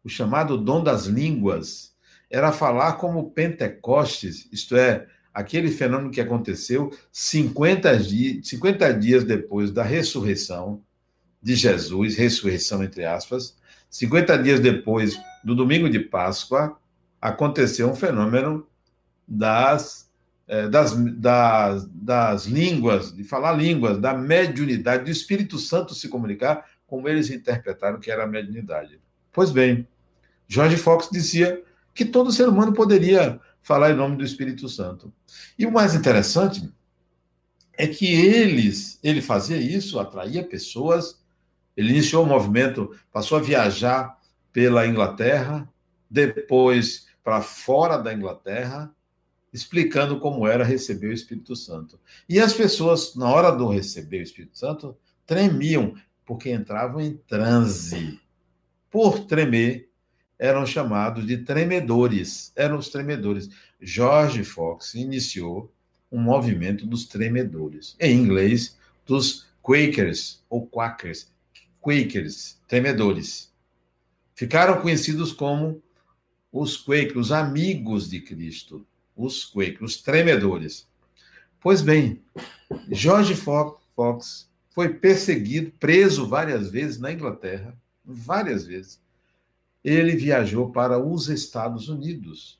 o 0.06 0.10
chamado 0.10 0.56
dom 0.56 0.84
das 0.84 1.06
línguas. 1.08 1.96
Era 2.30 2.52
falar 2.52 2.94
como 2.94 3.32
Pentecostes, 3.32 4.48
isto 4.52 4.78
é, 4.78 5.08
aquele 5.34 5.72
fenômeno 5.72 6.12
que 6.12 6.22
aconteceu 6.22 6.96
50 7.12 7.98
dias, 7.98 8.48
50 8.48 8.94
dias 8.94 9.24
depois 9.24 9.72
da 9.72 9.84
ressurreição 9.84 10.82
de 11.41 11.56
Jesus, 11.56 12.15
ressurreição 12.15 12.84
entre 12.84 13.04
aspas, 13.04 13.58
50 13.89 14.38
dias 14.38 14.60
depois 14.60 15.20
do 15.44 15.56
domingo 15.56 15.89
de 15.89 16.00
Páscoa, 16.00 16.78
aconteceu 17.20 17.89
um 17.89 17.96
fenômeno 17.96 18.68
das 19.28 20.06
é, 20.48 20.68
das, 20.68 20.96
das, 21.15 21.88
das 21.88 22.46
línguas, 22.46 23.12
de 23.15 23.24
falar 23.24 23.54
línguas, 23.54 23.98
da 23.98 24.13
mediunidade, 24.13 25.06
do 25.06 25.10
Espírito 25.10 25.58
Santo 25.58 25.96
se 25.96 26.08
comunicar, 26.08 26.65
como 26.86 27.10
eles 27.10 27.32
interpretaram 27.32 28.00
que 28.00 28.12
era 28.12 28.26
a 28.26 28.28
mediunidade. 28.28 29.00
Pois 29.34 29.50
bem, 29.50 29.88
Jorge 30.48 30.78
Fox 30.78 31.10
dizia 31.12 31.64
que 31.94 32.06
todo 32.06 32.32
ser 32.32 32.48
humano 32.48 32.74
poderia 32.74 33.40
falar 33.62 33.92
em 33.92 33.96
nome 33.96 34.18
do 34.18 34.24
Espírito 34.24 34.70
Santo. 34.70 35.12
E 35.58 35.66
o 35.66 35.72
mais 35.72 35.96
interessante 35.96 36.72
é 37.74 37.88
que 37.88 38.06
eles, 38.06 39.00
ele 39.04 39.22
fazia 39.22 39.58
isso, 39.58 40.00
atraía 40.00 40.44
pessoas, 40.44 41.20
ele 41.76 41.90
iniciou 41.90 42.24
o 42.24 42.28
movimento, 42.28 42.96
passou 43.12 43.38
a 43.38 43.42
viajar 43.42 44.18
pela 44.54 44.88
Inglaterra, 44.88 45.68
depois 46.10 47.08
para 47.24 47.42
fora 47.42 47.98
da 47.98 48.14
Inglaterra, 48.14 48.94
explicando 49.52 50.20
como 50.20 50.48
era 50.48 50.64
receber 50.64 51.08
o 51.08 51.14
Espírito 51.14 51.56
Santo. 51.56 52.00
E 52.30 52.40
as 52.40 52.54
pessoas, 52.54 53.16
na 53.16 53.30
hora 53.30 53.52
do 53.52 53.68
receber 53.68 54.20
o 54.20 54.24
Espírito 54.24 54.58
Santo, 54.58 54.96
tremiam, 55.26 55.96
porque 56.26 56.52
entravam 56.52 57.02
em 57.02 57.18
transe. 57.18 58.20
Por 58.92 59.26
tremer, 59.26 59.90
eram 60.38 60.65
chamados 60.65 61.26
de 61.26 61.38
tremedores. 61.38 62.52
Eram 62.56 62.78
os 62.78 62.89
tremedores. 62.89 63.50
George 63.82 64.43
Fox 64.43 64.93
iniciou 64.93 65.71
um 66.12 66.19
movimento 66.19 66.86
dos 66.86 67.06
tremedores. 67.06 67.95
Em 68.00 68.17
inglês, 68.17 68.78
dos 69.06 69.48
Quakers 69.62 70.43
ou 70.50 70.67
Quakers. 70.67 71.32
Quakers, 71.82 72.60
tremedores. 72.67 73.52
Ficaram 74.34 74.82
conhecidos 74.82 75.32
como 75.32 75.82
os 76.52 76.78
Quakers, 76.78 77.15
os 77.15 77.32
amigos 77.32 78.10
de 78.10 78.19
Cristo 78.21 78.86
os 79.15 79.45
Quakers, 79.45 79.82
os 79.82 80.02
tremedores. 80.02 80.88
Pois 81.62 81.82
bem, 81.82 82.21
George 82.91 83.36
Fox 83.36 84.50
foi 84.69 84.89
perseguido, 84.89 85.71
preso 85.80 86.28
várias 86.28 86.69
vezes 86.69 87.00
na 87.00 87.12
Inglaterra, 87.12 87.76
várias 88.04 88.65
vezes. 88.65 89.00
Ele 89.86 90.15
viajou 90.15 90.71
para 90.71 90.98
os 90.98 91.30
Estados 91.30 91.89
Unidos, 91.89 92.60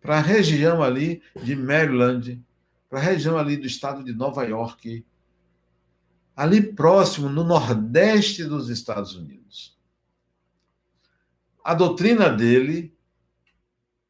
para 0.00 0.18
a 0.18 0.20
região 0.20 0.82
ali 0.82 1.22
de 1.40 1.54
Maryland, 1.54 2.44
para 2.90 2.98
a 2.98 3.02
região 3.02 3.38
ali 3.38 3.56
do 3.56 3.64
estado 3.64 4.02
de 4.02 4.12
Nova 4.12 4.42
York, 4.42 5.06
ali 6.34 6.60
próximo, 6.60 7.28
no 7.28 7.44
nordeste 7.44 8.42
dos 8.42 8.68
Estados 8.70 9.14
Unidos. 9.14 9.78
A 11.62 11.74
doutrina 11.74 12.28
dele 12.28 12.92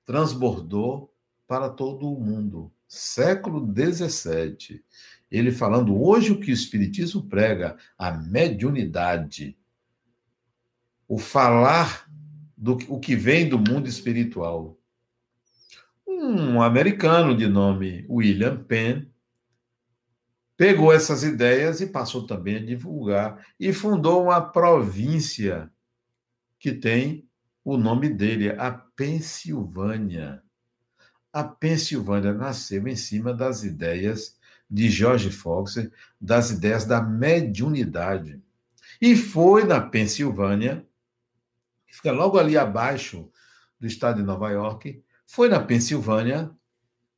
transbordou 0.07 1.15
para 1.47 1.69
todo 1.69 2.11
o 2.11 2.19
mundo. 2.19 2.73
Século 2.89 3.61
XVII. 3.63 4.83
Ele 5.31 5.53
falando 5.53 6.03
hoje 6.03 6.33
o 6.33 6.41
que 6.41 6.51
o 6.51 6.55
Espiritismo 6.55 7.25
prega, 7.25 7.77
a 7.99 8.11
mediunidade. 8.11 9.55
O 11.07 11.19
falar 11.19 12.11
do 12.63 12.79
o 12.89 13.01
que 13.01 13.17
vem 13.17 13.49
do 13.49 13.59
mundo 13.59 13.89
espiritual. 13.89 14.79
Um 16.07 16.63
americano 16.63 17.37
de 17.37 17.49
nome 17.49 18.07
William 18.09 18.63
Penn 18.63 19.07
pegou 20.57 20.93
essas 20.93 21.25
ideias 21.25 21.81
e 21.81 21.87
passou 21.89 22.27
também 22.27 22.57
a 22.57 22.65
divulgar 22.65 23.45
e 23.59 23.73
fundou 23.73 24.23
uma 24.23 24.41
província 24.41 25.69
que 26.61 26.73
tem 26.73 27.29
o 27.65 27.77
nome 27.77 28.09
dele, 28.09 28.51
a 28.51 28.71
Pensilvânia 28.71 30.43
a 31.33 31.43
Pensilvânia 31.43 32.35
nasceu 32.35 32.87
em 32.87 32.95
cima 32.95 33.33
das 33.33 33.65
ideias 33.65 34.37
de 34.71 34.91
George 34.91 35.31
Fox, 35.31 35.77
das 36.21 36.51
ideias 36.51 36.85
da 36.85 37.01
mediunidade. 37.01 38.41
E 39.01 39.17
foi 39.17 39.65
na 39.65 39.81
Pensilvânia, 39.81 40.87
que 41.93 41.97
fica 41.99 42.11
logo 42.11 42.39
ali 42.39 42.57
abaixo 42.57 43.31
do 43.79 43.87
estado 43.87 44.17
de 44.17 44.23
Nova 44.23 44.51
York, 44.51 45.05
foi 45.27 45.47
na 45.51 45.61
Pensilvânia 45.61 46.51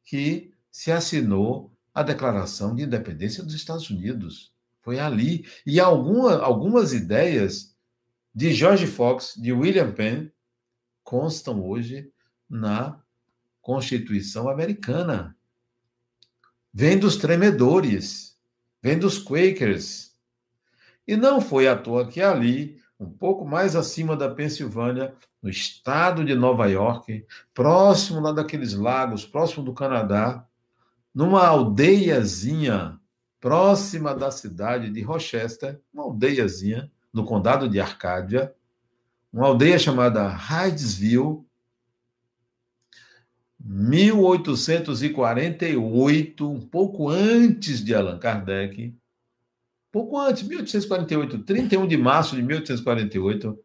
que 0.03 0.53
se 0.69 0.91
assinou 0.91 1.73
a 1.95 2.03
Declaração 2.03 2.75
de 2.75 2.83
Independência 2.83 3.45
dos 3.45 3.55
Estados 3.55 3.89
Unidos. 3.89 4.53
Foi 4.83 4.99
ali. 4.99 5.47
E 5.65 5.79
alguma, 5.79 6.39
algumas 6.39 6.93
ideias 6.93 7.77
de 8.35 8.53
George 8.53 8.89
Fox, 8.89 9.35
de 9.37 9.53
William 9.53 9.93
Penn, 9.93 10.29
constam 11.05 11.65
hoje 11.65 12.11
na 12.51 13.01
Constituição 13.63 14.49
Americana. 14.49 15.37
Vem 16.73 16.99
dos 16.99 17.17
tremedores, 17.17 18.37
vem 18.83 18.99
dos 18.99 19.19
Quakers. 19.21 20.17
E 21.07 21.17
não 21.17 21.41
foi 21.41 21.69
à 21.69 21.77
toa 21.77 22.09
que 22.09 22.21
ali, 22.21 22.83
um 23.05 23.11
pouco 23.11 23.45
mais 23.45 23.77
acima 23.77 24.17
da 24.17 24.29
Pensilvânia, 24.29 25.15
no 25.43 25.51
estado 25.51 26.25
de 26.25 26.35
Nova 26.35 26.67
York, 26.67 27.27
próximo 27.53 28.21
lá 28.21 28.33
daqueles 28.33 28.75
lagos, 28.75 29.27
próximo 29.27 29.63
do 29.63 29.75
Canadá, 29.75 30.47
numa 31.15 31.47
aldeiazinha 31.47 32.99
próxima 33.39 34.15
da 34.15 34.31
cidade 34.31 34.91
de 34.91 35.03
Rochester, 35.03 35.79
uma 35.93 36.05
aldeiazinha 36.05 36.91
no 37.13 37.25
condado 37.25 37.69
de 37.69 37.79
Arcádia, 37.79 38.55
uma 39.33 39.47
aldeia 39.47 39.79
chamada 39.79 40.27
Hydesville, 40.29 41.45
1848, 43.61 46.51
um 46.51 46.61
pouco 46.61 47.09
antes 47.09 47.85
de 47.85 47.95
Allan 47.95 48.19
Kardec, 48.19 48.95
pouco 49.95 50.19
antes, 50.19 50.43
1848, 50.43 51.45
31 51.45 51.87
de 51.87 51.97
março 51.97 52.35
de 52.35 52.43
1848, 52.43 53.57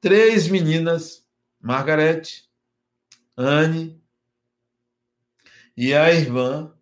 três 0.00 0.48
meninas, 0.48 1.24
Margaret, 1.60 2.22
Anne 3.36 4.02
e 5.76 5.94
a 5.94 6.12
irmã 6.12 6.74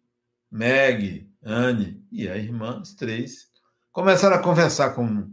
Meg, 0.50 1.30
Anne 1.42 2.02
e 2.10 2.26
a 2.26 2.38
irmã, 2.38 2.80
os 2.80 2.94
três, 2.94 3.50
começaram 3.92 4.36
a 4.36 4.42
conversar 4.42 4.94
com, 4.94 5.30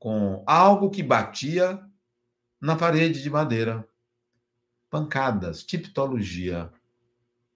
com 0.00 0.42
algo 0.44 0.90
que 0.90 1.00
batia 1.00 1.80
na 2.60 2.74
parede 2.74 3.22
de 3.22 3.30
madeira. 3.30 3.86
Pancadas, 4.90 5.62
tipologia. 5.62 6.72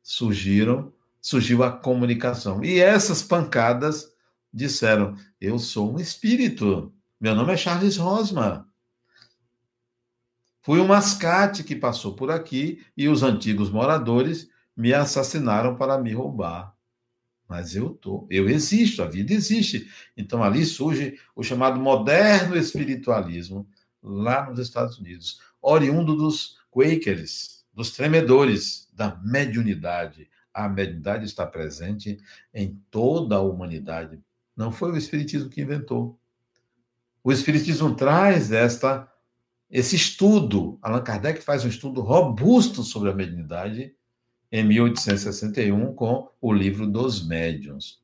Surgiram, 0.01 0.93
surgiu 1.21 1.65
a 1.65 1.73
comunicação. 1.73 2.63
E 2.63 2.79
essas 2.79 3.21
pancadas 3.21 4.15
disseram: 4.57 5.17
Eu 5.41 5.59
sou 5.59 5.95
um 5.95 6.01
espírito. 6.01 6.93
Meu 7.21 7.35
nome 7.35 7.53
é 7.53 7.57
Charles 7.57 7.97
Rosma. 7.97 8.69
Fui 10.63 10.81
um 10.81 10.87
mascate 10.87 11.63
que 11.63 11.77
passou 11.77 12.15
por 12.15 12.31
aqui 12.31 12.85
e 12.97 13.09
os 13.09 13.23
antigos 13.23 13.71
moradores 13.71 14.49
me 14.77 14.93
assassinaram 14.93 15.77
para 15.77 15.97
me 15.99 16.13
roubar 16.13 16.77
mas 17.49 17.77
eu 17.77 17.91
tô, 17.91 18.27
eu 18.29 18.49
existo, 18.49 19.03
a 19.03 19.07
vida 19.07 19.33
existe. 19.33 19.91
Então 20.17 20.43
ali 20.43 20.65
surge 20.65 21.19
o 21.35 21.43
chamado 21.43 21.79
moderno 21.79 22.57
espiritualismo 22.57 23.69
lá 24.03 24.49
nos 24.49 24.59
Estados 24.59 24.99
Unidos, 24.99 25.41
oriundo 25.61 26.17
dos 26.17 26.59
Quakers, 26.71 27.65
dos 27.73 27.91
tremedores 27.91 28.89
da 28.93 29.17
mediunidade. 29.23 30.29
A 30.53 30.69
mediunidade 30.69 31.25
está 31.25 31.47
presente 31.47 32.19
em 32.53 32.81
toda 32.91 33.37
a 33.37 33.41
humanidade. 33.41 34.21
Não 34.57 34.73
foi 34.73 34.93
o 34.93 34.97
espiritismo 34.97 35.51
que 35.51 35.61
inventou. 35.61 36.19
O 37.23 37.31
espiritismo 37.31 37.95
traz 37.95 38.51
esta 38.51 39.13
esse 39.71 39.97
estudo. 39.97 40.79
Allan 40.81 41.03
Kardec 41.03 41.43
faz 41.43 41.65
um 41.65 41.69
estudo 41.69 42.01
robusto 42.01 42.83
sobre 42.83 43.11
a 43.11 43.15
mediunidade 43.15 43.95
em 44.51 44.65
1861 44.65 45.93
com 45.95 46.31
o 46.41 46.53
livro 46.53 46.87
dos 46.87 47.27
médiuns. 47.27 48.01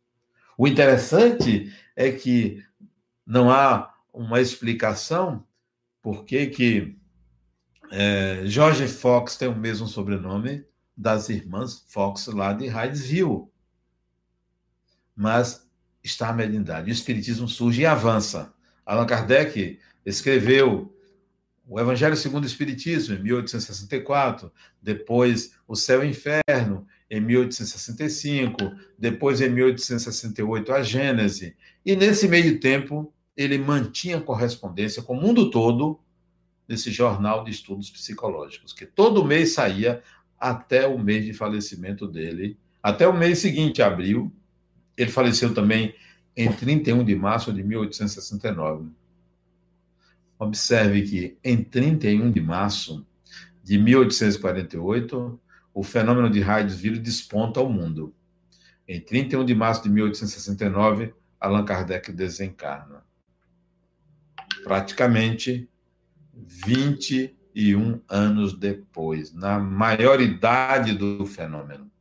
O 0.59 0.67
interessante 0.67 1.73
é 1.95 2.11
que 2.11 2.63
não 3.25 3.51
há 3.51 3.95
uma 4.13 4.41
explicação 4.41 5.47
por 6.03 6.25
que, 6.25 6.47
que 6.49 6.99
é, 7.91 8.43
George 8.45 8.89
Fox 8.89 9.37
tem 9.37 9.49
o 9.49 9.57
mesmo 9.57 9.87
sobrenome 9.87 10.65
das 10.97 11.29
irmãs 11.29 11.85
Fox 11.89 12.27
lá 12.27 12.53
de 12.53 12.67
Hydesville. 12.67 13.47
Mas 15.15 15.71
está 16.03 16.29
a 16.29 16.33
mediunidade. 16.33 16.91
O 16.91 16.93
espiritismo 16.93 17.49
surge 17.49 17.83
e 17.83 17.87
avança. 17.87 18.53
Allan 18.85 19.07
Kardec 19.07 19.79
escreveu 20.05 20.93
o 21.69 21.81
Evangelho 21.81 22.17
segundo 22.17 22.45
o 22.45 22.47
Espiritismo, 22.47 23.15
em 23.15 23.23
1864, 23.23 24.53
depois 24.83 25.55
O 25.67 25.77
Céu 25.77 26.03
e 26.03 26.07
o 26.07 26.11
Inferno, 26.11 26.87
em 27.09 27.21
1865, 27.21 28.57
depois 28.99 29.41
em 29.41 29.49
1868 29.49 30.73
a 30.73 30.83
Gênese. 30.83 31.57
E 31.85 31.95
nesse 31.95 32.27
meio 32.27 32.59
tempo, 32.59 33.13
ele 33.37 33.59
mantinha 33.59 34.21
correspondência 34.21 35.03
com 35.03 35.17
o 35.17 35.21
mundo 35.21 35.51
todo 35.51 36.01
nesse 36.69 36.91
jornal 36.91 37.45
de 37.45 37.51
estudos 37.51 37.91
psicológicos, 37.91 38.73
que 38.73 38.87
todo 38.87 39.25
mês 39.25 39.53
saía 39.53 40.03
até 40.39 40.87
o 40.87 40.99
mês 40.99 41.25
de 41.25 41.33
falecimento 41.33 42.07
dele, 42.07 42.59
até 42.83 43.07
o 43.07 43.17
mês 43.17 43.39
seguinte, 43.39 43.81
abril. 43.81 44.33
Ele 44.97 45.11
faleceu 45.11 45.55
também 45.55 45.95
em 46.37 46.51
31 46.51 47.05
de 47.05 47.15
março 47.15 47.53
de 47.53 47.63
1869. 47.63 48.91
Observe 50.39 51.03
que 51.03 51.39
em 51.45 51.63
31 51.63 52.31
de 52.33 52.41
março 52.41 53.07
de 53.63 53.79
1848, 53.79 55.41
o 55.73 55.83
fenômeno 55.83 56.29
de 56.29 56.41
Hydesville 56.41 56.99
desponta 56.99 57.61
ao 57.61 57.71
mundo. 57.71 58.15
Em 58.89 59.01
31 59.01 59.45
de 59.45 59.55
março 59.55 59.85
de 59.85 59.91
1869, 59.91 61.15
Allan 61.41 61.65
Kardec 61.65 62.11
desencarna. 62.13 63.05
Praticamente 64.65 65.69
21 66.35 68.01
anos 68.09 68.59
depois, 68.59 69.33
na 69.33 69.59
maioridade 69.59 70.95
do 70.95 71.25
fenômeno. 71.25 71.92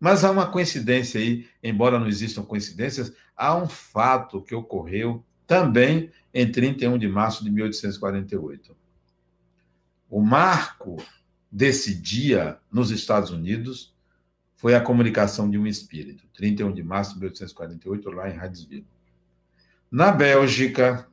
Mas 0.00 0.24
há 0.24 0.30
uma 0.30 0.50
coincidência 0.50 1.20
aí, 1.20 1.46
embora 1.62 1.98
não 1.98 2.08
existam 2.08 2.42
coincidências, 2.42 3.12
há 3.36 3.54
um 3.54 3.68
fato 3.68 4.40
que 4.40 4.54
ocorreu 4.54 5.22
também 5.46 6.10
em 6.32 6.50
31 6.50 6.96
de 6.96 7.06
março 7.06 7.44
de 7.44 7.50
1848. 7.50 8.74
O 10.08 10.22
marco 10.22 10.96
desse 11.52 11.94
dia 11.94 12.58
nos 12.72 12.90
Estados 12.90 13.30
Unidos 13.30 13.94
foi 14.56 14.74
a 14.74 14.80
comunicação 14.80 15.50
de 15.50 15.58
um 15.58 15.66
espírito, 15.66 16.26
31 16.32 16.72
de 16.72 16.82
março 16.82 17.14
de 17.14 17.20
1848, 17.20 18.10
lá 18.10 18.30
em 18.30 18.36
Hydesville. 18.36 18.86
Na 19.90 20.12
Bélgica, 20.12 21.08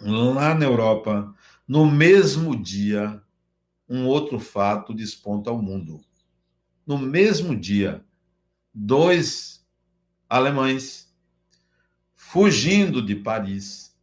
lá 0.00 0.54
na 0.54 0.64
Europa, 0.64 1.34
no 1.66 1.90
mesmo 1.90 2.60
dia, 2.60 3.22
um 3.88 4.06
outro 4.06 4.38
fato 4.38 4.92
desponta 4.92 5.50
ao 5.50 5.62
mundo. 5.62 6.00
No 6.90 6.98
mesmo 6.98 7.56
dia, 7.56 8.04
dois 8.74 9.64
alemães 10.28 11.14
fugindo 12.12 13.00
de 13.00 13.14
Paris, 13.14 13.96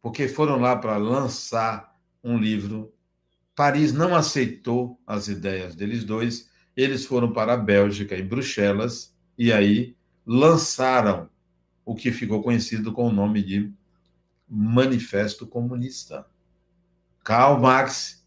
porque 0.00 0.28
foram 0.28 0.58
lá 0.58 0.74
para 0.76 0.96
lançar 0.96 1.94
um 2.24 2.38
livro. 2.38 2.90
Paris 3.54 3.92
não 3.92 4.14
aceitou 4.14 4.98
as 5.06 5.28
ideias 5.28 5.74
deles 5.74 6.04
dois, 6.04 6.50
eles 6.74 7.04
foram 7.04 7.30
para 7.30 7.52
a 7.52 7.58
Bélgica, 7.58 8.16
em 8.16 8.26
Bruxelas, 8.26 9.14
e 9.36 9.52
aí 9.52 9.94
lançaram 10.24 11.28
o 11.84 11.94
que 11.94 12.12
ficou 12.12 12.42
conhecido 12.42 12.94
com 12.94 13.08
o 13.08 13.12
nome 13.12 13.42
de 13.42 13.70
Manifesto 14.48 15.46
Comunista. 15.46 16.26
Karl 17.22 17.60
Marx 17.60 18.26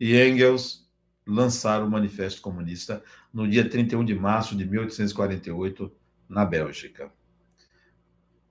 e 0.00 0.20
Engels 0.20 0.89
lançaram 1.30 1.86
o 1.86 1.90
Manifesto 1.90 2.42
Comunista 2.42 3.02
no 3.32 3.48
dia 3.48 3.68
31 3.68 4.04
de 4.04 4.14
março 4.14 4.56
de 4.56 4.64
1848, 4.64 5.92
na 6.28 6.44
Bélgica 6.44 7.10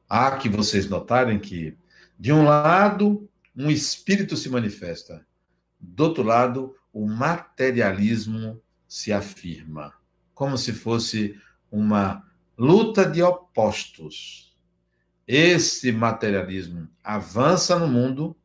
há 0.10 0.36
que 0.38 0.50
vocês 0.50 0.90
notarem 0.90 1.38
que, 1.40 1.78
de 2.20 2.34
um 2.34 2.44
lado, 2.44 3.30
um 3.56 3.70
espírito 3.70 4.36
se 4.36 4.50
manifesta, 4.50 5.26
do 5.80 6.06
outro 6.06 6.24
lado, 6.24 6.76
o 6.92 7.08
materialismo 7.08 8.62
se 8.88 9.14
afirma, 9.14 9.94
como 10.34 10.58
se 10.58 10.74
fosse 10.74 11.40
uma 11.72 12.28
luta 12.58 13.06
de 13.06 13.22
opostos. 13.22 14.58
Esse 15.28 15.92
materialismo 15.92 16.90
avança 17.04 17.78
no 17.78 17.88
mundo, 17.88 18.36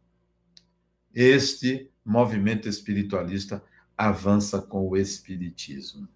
este 1.14 1.90
movimento 2.04 2.68
espiritualista 2.68 3.56
avança 3.56 3.73
com 4.60 4.88
o 4.88 4.96
espiritismo. 4.96 6.08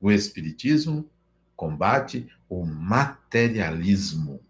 O 0.00 0.10
espiritismo 0.10 1.08
combate 1.56 2.28
o 2.48 2.64
materialismo 2.64 4.40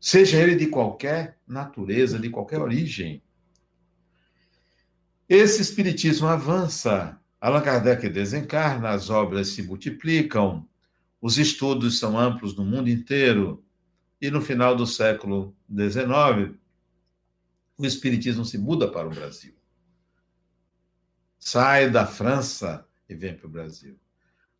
seja 0.00 0.38
ele 0.38 0.54
de 0.54 0.66
qualquer 0.66 1.38
natureza, 1.46 2.18
de 2.18 2.30
qualquer 2.30 2.60
origem. 2.60 3.22
Esse 5.28 5.60
espiritismo 5.60 6.26
avança. 6.26 7.20
Allan 7.40 7.60
Kardec 7.60 8.08
desencarna, 8.08 8.90
as 8.90 9.10
obras 9.10 9.48
se 9.48 9.62
multiplicam, 9.62 10.66
os 11.20 11.38
estudos 11.38 11.98
são 11.98 12.18
amplos 12.18 12.56
no 12.56 12.64
mundo 12.64 12.88
inteiro. 12.88 13.62
e 14.20 14.32
no 14.32 14.40
final 14.40 14.74
do 14.74 14.84
século 14.84 15.54
XIX, 15.70 16.58
o 17.76 17.86
Espiritismo 17.86 18.44
se 18.44 18.58
muda 18.58 18.90
para 18.90 19.06
o 19.06 19.10
Brasil. 19.10 19.54
Sai 21.38 21.90
da 21.90 22.06
França 22.06 22.86
e 23.08 23.14
vem 23.14 23.34
para 23.34 23.46
o 23.46 23.50
Brasil. 23.50 23.98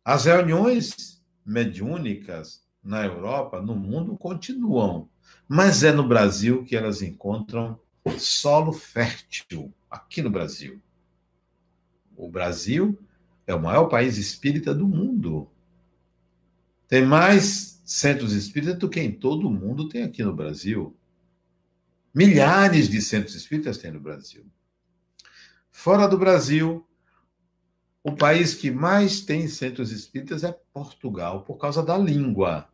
As 0.03 0.25
reuniões 0.25 1.21
mediúnicas 1.45 2.63
na 2.83 3.05
Europa, 3.05 3.61
no 3.61 3.75
mundo, 3.75 4.17
continuam, 4.17 5.09
mas 5.47 5.83
é 5.83 5.91
no 5.91 6.07
Brasil 6.07 6.63
que 6.63 6.75
elas 6.75 7.01
encontram 7.01 7.79
solo 8.17 8.71
fértil, 8.71 9.73
aqui 9.89 10.21
no 10.21 10.29
Brasil. 10.29 10.81
O 12.15 12.29
Brasil 12.29 12.97
é 13.45 13.53
o 13.53 13.61
maior 13.61 13.85
país 13.85 14.17
espírita 14.17 14.73
do 14.73 14.87
mundo. 14.87 15.49
Tem 16.87 17.05
mais 17.05 17.81
centros 17.85 18.33
espíritas 18.33 18.77
do 18.77 18.89
que 18.89 18.99
em 18.99 19.11
todo 19.11 19.47
o 19.47 19.51
mundo 19.51 19.89
tem 19.89 20.03
aqui 20.03 20.23
no 20.23 20.35
Brasil. 20.35 20.95
Milhares 22.13 22.89
de 22.89 23.01
centros 23.01 23.35
espíritas 23.35 23.77
tem 23.77 23.91
no 23.91 23.99
Brasil. 23.99 24.45
Fora 25.81 26.09
do 26.09 26.17
Brasil, 26.17 26.85
o 28.03 28.13
país 28.13 28.53
que 28.53 28.69
mais 28.69 29.21
tem 29.21 29.47
centros 29.47 29.93
espíritas 29.93 30.43
é 30.43 30.51
Portugal, 30.73 31.45
por 31.45 31.57
causa 31.57 31.81
da 31.81 31.97
língua. 31.97 32.67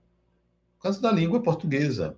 Por 0.76 0.82
causa 0.82 1.00
da 1.00 1.12
língua 1.12 1.40
portuguesa. 1.44 2.18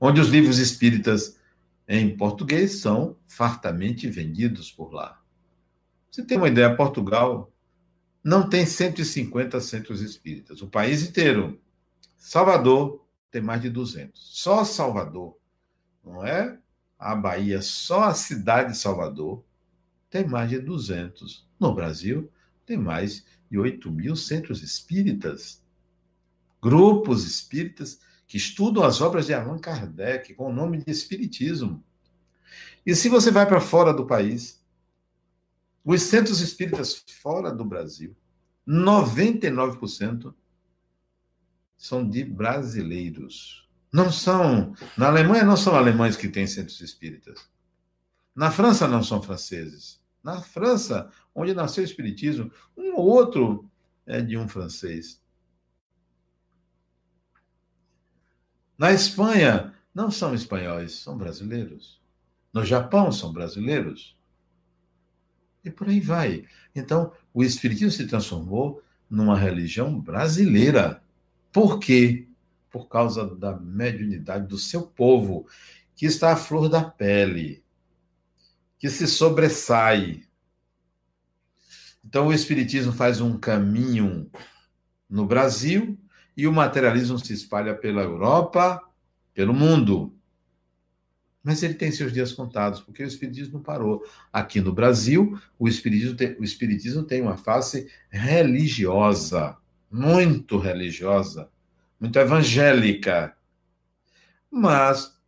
Onde 0.00 0.20
os 0.20 0.30
livros 0.30 0.58
espíritas 0.58 1.38
em 1.86 2.16
português 2.16 2.80
são 2.80 3.16
fartamente 3.24 4.10
vendidos 4.10 4.72
por 4.72 4.92
lá. 4.92 5.22
Você 6.10 6.24
tem 6.24 6.38
uma 6.38 6.48
ideia, 6.48 6.74
Portugal 6.74 7.52
não 8.24 8.48
tem 8.48 8.66
150 8.66 9.60
centros 9.60 10.00
espíritas. 10.00 10.60
O 10.60 10.66
país 10.66 11.06
inteiro. 11.08 11.60
Salvador 12.16 13.06
tem 13.30 13.40
mais 13.40 13.62
de 13.62 13.70
200. 13.70 14.20
Só 14.20 14.64
Salvador, 14.64 15.38
não 16.02 16.26
é? 16.26 16.58
A 16.98 17.14
Bahia, 17.14 17.60
só 17.60 18.04
a 18.04 18.14
cidade 18.14 18.72
de 18.72 18.78
Salvador 18.78 19.44
tem 20.08 20.26
mais 20.26 20.50
de 20.50 20.58
200. 20.58 21.46
No 21.58 21.74
Brasil, 21.74 22.30
tem 22.64 22.76
mais 22.76 23.24
de 23.50 23.58
8 23.58 23.90
mil 23.90 24.16
centros 24.16 24.62
espíritas. 24.62 25.62
Grupos 26.60 27.24
espíritas 27.24 28.00
que 28.26 28.36
estudam 28.36 28.82
as 28.82 29.00
obras 29.00 29.26
de 29.26 29.34
Allan 29.34 29.58
Kardec 29.58 30.34
com 30.34 30.50
o 30.50 30.52
nome 30.52 30.78
de 30.78 30.90
Espiritismo. 30.90 31.82
E 32.84 32.94
se 32.94 33.08
você 33.08 33.30
vai 33.30 33.46
para 33.46 33.60
fora 33.60 33.92
do 33.92 34.06
país, 34.06 34.62
os 35.84 36.02
centros 36.02 36.40
espíritas 36.40 37.04
fora 37.22 37.52
do 37.52 37.64
Brasil, 37.64 38.16
99% 38.66 40.34
são 41.76 42.08
de 42.08 42.24
brasileiros. 42.24 43.65
Não 43.96 44.12
são. 44.12 44.74
Na 44.94 45.06
Alemanha 45.06 45.42
não 45.42 45.56
são 45.56 45.74
alemães 45.74 46.18
que 46.18 46.28
têm 46.28 46.46
centros 46.46 46.82
espíritas. 46.82 47.48
Na 48.34 48.50
França 48.50 48.86
não 48.86 49.02
são 49.02 49.22
franceses. 49.22 49.98
Na 50.22 50.42
França, 50.42 51.10
onde 51.34 51.54
nasceu 51.54 51.82
o 51.82 51.86
Espiritismo, 51.86 52.52
um 52.76 52.94
ou 52.94 53.06
outro 53.06 53.70
é 54.04 54.20
de 54.20 54.36
um 54.36 54.46
francês. 54.46 55.18
Na 58.76 58.92
Espanha, 58.92 59.72
não 59.94 60.10
são 60.10 60.34
espanhóis, 60.34 60.92
são 60.96 61.16
brasileiros. 61.16 61.98
No 62.52 62.66
Japão, 62.66 63.10
são 63.10 63.32
brasileiros. 63.32 64.14
E 65.64 65.70
por 65.70 65.88
aí 65.88 66.00
vai. 66.00 66.44
Então, 66.74 67.14
o 67.32 67.42
Espiritismo 67.42 67.92
se 67.92 68.06
transformou 68.06 68.82
numa 69.08 69.38
religião 69.38 69.98
brasileira. 69.98 71.02
Por 71.50 71.78
quê? 71.78 72.28
Por 72.76 72.88
causa 72.88 73.26
da 73.36 73.56
mediunidade 73.56 74.46
do 74.46 74.58
seu 74.58 74.82
povo, 74.82 75.46
que 75.94 76.04
está 76.04 76.32
à 76.32 76.36
flor 76.36 76.68
da 76.68 76.84
pele 76.84 77.64
que 78.78 78.90
se 78.90 79.06
sobressai. 79.06 80.22
Então, 82.04 82.28
o 82.28 82.32
Espiritismo 82.34 82.92
faz 82.92 83.18
um 83.18 83.38
caminho 83.38 84.30
no 85.08 85.24
Brasil 85.24 85.98
e 86.36 86.46
o 86.46 86.52
materialismo 86.52 87.18
se 87.18 87.32
espalha 87.32 87.74
pela 87.74 88.02
Europa, 88.02 88.82
pelo 89.32 89.54
mundo. 89.54 90.14
Mas 91.42 91.62
ele 91.62 91.74
tem 91.74 91.90
seus 91.90 92.12
dias 92.12 92.32
contados, 92.32 92.80
porque 92.80 93.02
o 93.02 93.06
Espiritismo 93.06 93.54
não 93.54 93.62
parou. 93.62 94.04
Aqui 94.30 94.60
no 94.60 94.72
Brasil, 94.72 95.40
o 95.58 95.66
Espiritismo 95.66 96.14
tem, 96.14 96.36
o 96.38 96.44
Espiritismo 96.44 97.04
tem 97.04 97.22
uma 97.22 97.38
face 97.38 97.90
religiosa, 98.10 99.56
muito 99.90 100.58
religiosa, 100.58 101.48
muito 102.00 102.18
evangélica. 102.18 103.36
Mas, 104.50 105.18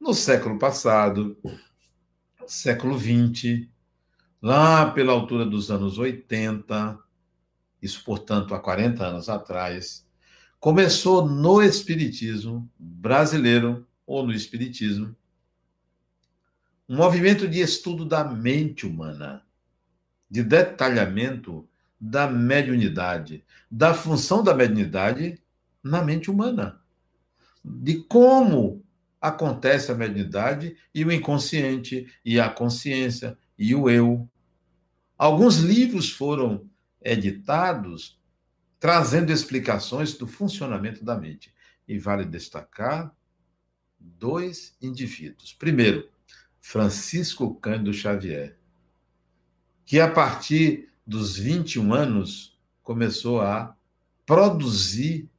no 0.00 0.14
século 0.14 0.58
passado, 0.58 1.36
século 2.46 2.98
XX, 2.98 3.68
lá 4.40 4.90
pela 4.90 5.12
altura 5.12 5.44
dos 5.44 5.70
anos 5.70 5.98
80, 5.98 6.98
isso, 7.80 8.04
portanto, 8.04 8.54
há 8.54 8.60
40 8.60 9.04
anos 9.04 9.28
atrás, 9.28 10.06
começou 10.58 11.26
no 11.26 11.62
Espiritismo 11.62 12.68
brasileiro, 12.78 13.86
ou 14.06 14.24
no 14.24 14.32
Espiritismo, 14.32 15.14
um 16.88 16.96
movimento 16.96 17.48
de 17.48 17.60
estudo 17.60 18.04
da 18.04 18.22
mente 18.22 18.86
humana, 18.86 19.44
de 20.30 20.42
detalhamento 20.44 21.68
da 22.00 22.28
mediunidade, 22.28 23.44
da 23.68 23.92
função 23.92 24.42
da 24.42 24.54
mediunidade 24.54 25.40
na 25.86 26.02
mente 26.02 26.30
humana, 26.30 26.80
de 27.64 28.02
como 28.04 28.84
acontece 29.20 29.90
a 29.90 29.94
mediunidade 29.94 30.76
e 30.94 31.04
o 31.04 31.12
inconsciente, 31.12 32.06
e 32.24 32.38
a 32.38 32.48
consciência, 32.48 33.38
e 33.58 33.74
o 33.74 33.88
eu. 33.88 34.28
Alguns 35.16 35.58
livros 35.58 36.10
foram 36.10 36.68
editados 37.02 38.20
trazendo 38.78 39.32
explicações 39.32 40.14
do 40.14 40.26
funcionamento 40.26 41.04
da 41.04 41.16
mente. 41.16 41.54
E 41.88 41.98
vale 41.98 42.24
destacar 42.24 43.14
dois 43.98 44.76
indivíduos. 44.82 45.52
Primeiro, 45.52 46.08
Francisco 46.60 47.54
Cândido 47.54 47.92
Xavier, 47.92 48.58
que 49.84 50.00
a 50.00 50.10
partir 50.10 50.88
dos 51.06 51.36
21 51.36 51.94
anos 51.94 52.58
começou 52.82 53.40
a 53.40 53.76
produzir 54.26 55.30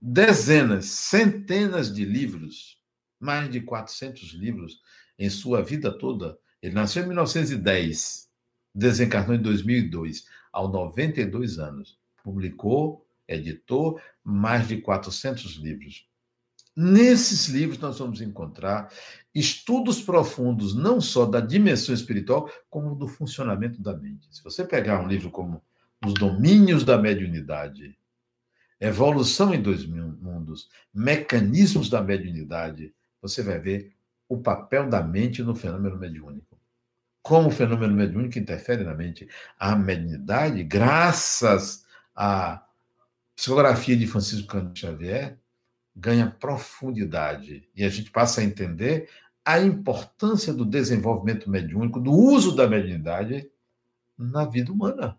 dezenas, 0.00 0.86
centenas 0.86 1.92
de 1.92 2.04
livros, 2.04 2.78
mais 3.18 3.50
de 3.50 3.60
400 3.60 4.32
livros 4.34 4.80
em 5.18 5.28
sua 5.28 5.62
vida 5.62 5.90
toda. 5.90 6.38
Ele 6.62 6.74
nasceu 6.74 7.02
em 7.02 7.06
1910, 7.06 8.28
desencarnou 8.74 9.34
em 9.34 9.42
2002, 9.42 10.26
aos 10.52 10.72
92 10.72 11.58
anos. 11.58 11.98
Publicou, 12.22 13.06
editou 13.26 14.00
mais 14.22 14.68
de 14.68 14.78
400 14.78 15.56
livros. 15.56 16.06
Nesses 16.76 17.48
livros 17.48 17.80
nós 17.80 17.98
vamos 17.98 18.20
encontrar 18.20 18.92
estudos 19.34 20.00
profundos 20.00 20.76
não 20.76 21.00
só 21.00 21.26
da 21.26 21.40
dimensão 21.40 21.92
espiritual, 21.92 22.48
como 22.70 22.94
do 22.94 23.08
funcionamento 23.08 23.82
da 23.82 23.96
mente. 23.96 24.28
Se 24.30 24.44
você 24.44 24.64
pegar 24.64 25.02
um 25.02 25.08
livro 25.08 25.28
como 25.28 25.60
Os 26.06 26.14
Domínios 26.14 26.84
da 26.84 26.96
Mediunidade, 26.96 27.97
Evolução 28.80 29.52
em 29.52 29.60
Dois 29.60 29.84
Mundos, 29.84 30.70
Mecanismos 30.94 31.90
da 31.90 32.00
Mediunidade, 32.00 32.94
você 33.20 33.42
vai 33.42 33.58
ver 33.58 33.92
o 34.28 34.38
papel 34.38 34.88
da 34.88 35.02
mente 35.02 35.42
no 35.42 35.54
fenômeno 35.54 35.96
mediúnico. 35.96 36.56
Como 37.20 37.48
o 37.48 37.50
fenômeno 37.52 37.94
mediúnico 37.94 38.38
interfere 38.38 38.84
na 38.84 38.94
mente. 38.94 39.28
A 39.58 39.74
mediunidade, 39.74 40.62
graças 40.62 41.84
à 42.14 42.64
psicografia 43.34 43.96
de 43.96 44.06
Francisco 44.06 44.46
Cândido 44.46 44.78
Xavier, 44.78 45.38
ganha 45.94 46.30
profundidade. 46.30 47.68
E 47.74 47.84
a 47.84 47.88
gente 47.88 48.10
passa 48.10 48.40
a 48.40 48.44
entender 48.44 49.10
a 49.44 49.60
importância 49.60 50.54
do 50.54 50.64
desenvolvimento 50.64 51.50
mediúnico, 51.50 51.98
do 51.98 52.12
uso 52.12 52.54
da 52.54 52.68
mediunidade 52.68 53.50
na 54.16 54.44
vida 54.44 54.72
humana 54.72 55.18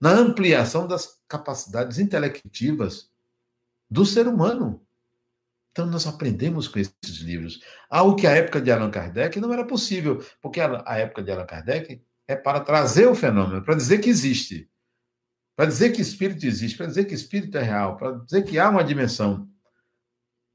na 0.00 0.10
ampliação 0.10 0.86
das 0.86 1.20
capacidades 1.28 1.98
intelectivas 1.98 3.10
do 3.90 4.04
ser 4.04 4.26
humano. 4.26 4.82
Então, 5.72 5.86
nós 5.86 6.06
aprendemos 6.06 6.68
com 6.68 6.78
esses 6.78 7.18
livros. 7.20 7.60
Algo 7.90 8.16
que 8.16 8.26
a 8.26 8.30
época 8.30 8.60
de 8.60 8.70
Allan 8.70 8.90
Kardec 8.90 9.38
não 9.38 9.52
era 9.52 9.64
possível, 9.64 10.24
porque 10.40 10.60
a 10.60 10.96
época 10.96 11.22
de 11.22 11.30
Allan 11.30 11.44
Kardec 11.44 12.02
é 12.26 12.34
para 12.34 12.60
trazer 12.60 13.06
o 13.06 13.14
fenômeno, 13.14 13.62
para 13.62 13.74
dizer 13.74 13.98
que 13.98 14.08
existe, 14.08 14.70
para 15.54 15.66
dizer 15.66 15.92
que 15.92 16.00
espírito 16.00 16.46
existe, 16.46 16.76
para 16.76 16.86
dizer 16.86 17.04
que 17.04 17.14
espírito 17.14 17.56
é 17.58 17.62
real, 17.62 17.96
para 17.96 18.12
dizer 18.12 18.42
que 18.42 18.58
há 18.58 18.68
uma 18.68 18.82
dimensão. 18.82 19.48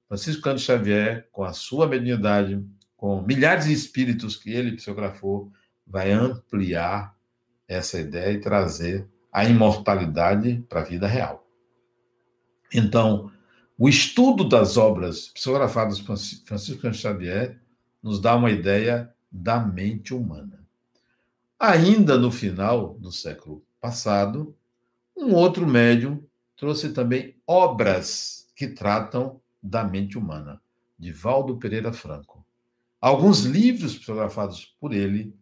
Francisco 0.07 0.41
Cândido 0.41 0.65
Xavier, 0.65 1.29
com 1.31 1.43
a 1.43 1.53
sua 1.53 1.87
mediunidade, 1.87 2.63
com 2.97 3.21
milhares 3.21 3.65
de 3.65 3.73
espíritos 3.73 4.35
que 4.35 4.51
ele 4.51 4.75
psicografou, 4.75 5.51
vai 5.87 6.11
ampliar 6.11 7.15
essa 7.67 7.99
ideia 7.99 8.33
e 8.33 8.41
trazer 8.41 9.07
a 9.31 9.45
imortalidade 9.45 10.63
para 10.67 10.81
a 10.81 10.83
vida 10.83 11.07
real. 11.07 11.45
Então, 12.73 13.31
O 13.83 13.89
estudo 13.89 14.47
das 14.47 14.77
obras 14.77 15.29
psicografadas 15.29 15.99
por 15.99 16.15
Francisco 16.15 16.93
Xavier 16.93 17.59
nos 17.99 18.21
dá 18.21 18.35
uma 18.35 18.51
ideia 18.51 19.11
da 19.31 19.59
mente 19.59 20.13
humana. 20.13 20.63
Ainda 21.59 22.15
no 22.15 22.29
final 22.31 22.93
do 22.99 23.11
século 23.11 23.65
passado, 23.79 24.55
um 25.17 25.33
outro 25.33 25.65
médium 25.65 26.23
trouxe 26.55 26.93
também 26.93 27.35
obras 27.47 28.47
que 28.55 28.67
tratam 28.67 29.41
da 29.63 29.83
mente 29.83 30.15
humana, 30.15 30.61
de 30.95 31.11
Valdo 31.11 31.57
Pereira 31.57 31.91
Franco. 31.91 32.45
Alguns 33.01 33.45
livros 33.45 33.97
psicografados 33.97 34.75
por 34.79 34.93
ele 34.93 35.35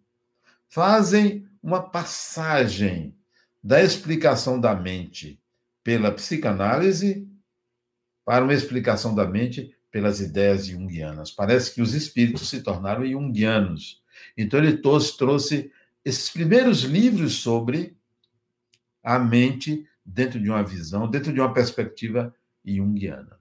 fazem 0.69 1.45
uma 1.61 1.81
passagem 1.81 3.13
da 3.63 3.83
explicação 3.83 4.59
da 4.59 4.75
mente 4.75 5.39
pela 5.83 6.11
psicanálise 6.11 7.27
para 8.25 8.43
uma 8.43 8.53
explicação 8.53 9.15
da 9.15 9.25
mente 9.25 9.75
pelas 9.91 10.19
ideias 10.19 10.67
junguianas. 10.67 11.31
Parece 11.31 11.73
que 11.73 11.81
os 11.81 11.93
espíritos 11.93 12.49
se 12.49 12.61
tornaram 12.61 13.05
junguianos. 13.05 14.01
Então, 14.37 14.59
ele 14.59 14.77
trouxe, 14.77 15.71
esses 16.05 16.29
primeiros 16.29 16.81
livros 16.81 17.33
sobre 17.35 17.97
a 19.03 19.17
mente 19.17 19.87
dentro 20.05 20.39
de 20.39 20.49
uma 20.49 20.63
visão, 20.63 21.09
dentro 21.09 21.33
de 21.33 21.39
uma 21.39 21.53
perspectiva 21.53 22.33
junguiana. 22.63 23.39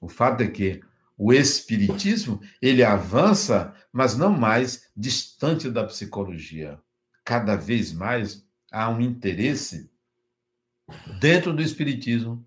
O 0.00 0.08
fato 0.08 0.42
é 0.42 0.48
que 0.48 0.80
o 1.16 1.32
espiritismo, 1.32 2.40
ele 2.60 2.82
avança, 2.82 3.74
mas 3.92 4.16
não 4.16 4.30
mais 4.30 4.90
distante 4.96 5.70
da 5.70 5.84
psicologia. 5.84 6.78
Cada 7.24 7.54
vez 7.54 7.92
mais 7.92 8.44
há 8.72 8.88
um 8.88 9.00
interesse 9.00 9.92
dentro 11.20 11.52
do 11.52 11.62
espiritismo, 11.62 12.44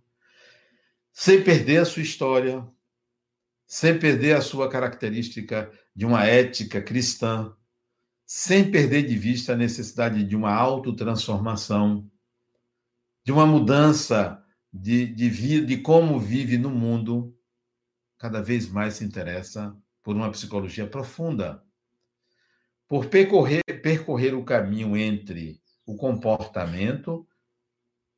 sem 1.14 1.44
perder 1.44 1.78
a 1.78 1.86
sua 1.86 2.02
história, 2.02 2.68
sem 3.66 3.98
perder 3.98 4.36
a 4.36 4.42
sua 4.42 4.70
característica 4.70 5.72
de 5.96 6.06
uma 6.06 6.26
ética 6.26 6.82
cristã, 6.82 7.56
sem 8.26 8.70
perder 8.70 9.04
de 9.04 9.16
vista 9.16 9.54
a 9.54 9.58
necessidade 9.58 10.24
de 10.24 10.36
uma 10.36 10.54
autotransformação, 10.54 12.10
de 13.24 13.32
uma 13.32 13.46
mudança 13.46 14.44
de, 14.74 15.06
de, 15.06 15.66
de 15.66 15.78
como 15.78 16.20
vive 16.20 16.58
no 16.58 16.70
mundo, 16.70 17.38
cada 18.18 18.42
vez 18.42 18.68
mais 18.68 18.96
se 18.96 19.06
interessa 19.06 19.76
por 20.04 20.16
uma 20.16 20.32
psicologia 20.32 20.88
profunda, 20.88 21.64
por 22.88 23.08
percorrer, 23.08 23.62
percorrer 23.82 24.36
o 24.36 24.44
caminho 24.44 24.98
entre 24.98 25.62
o 25.86 25.96
comportamento 25.96 27.28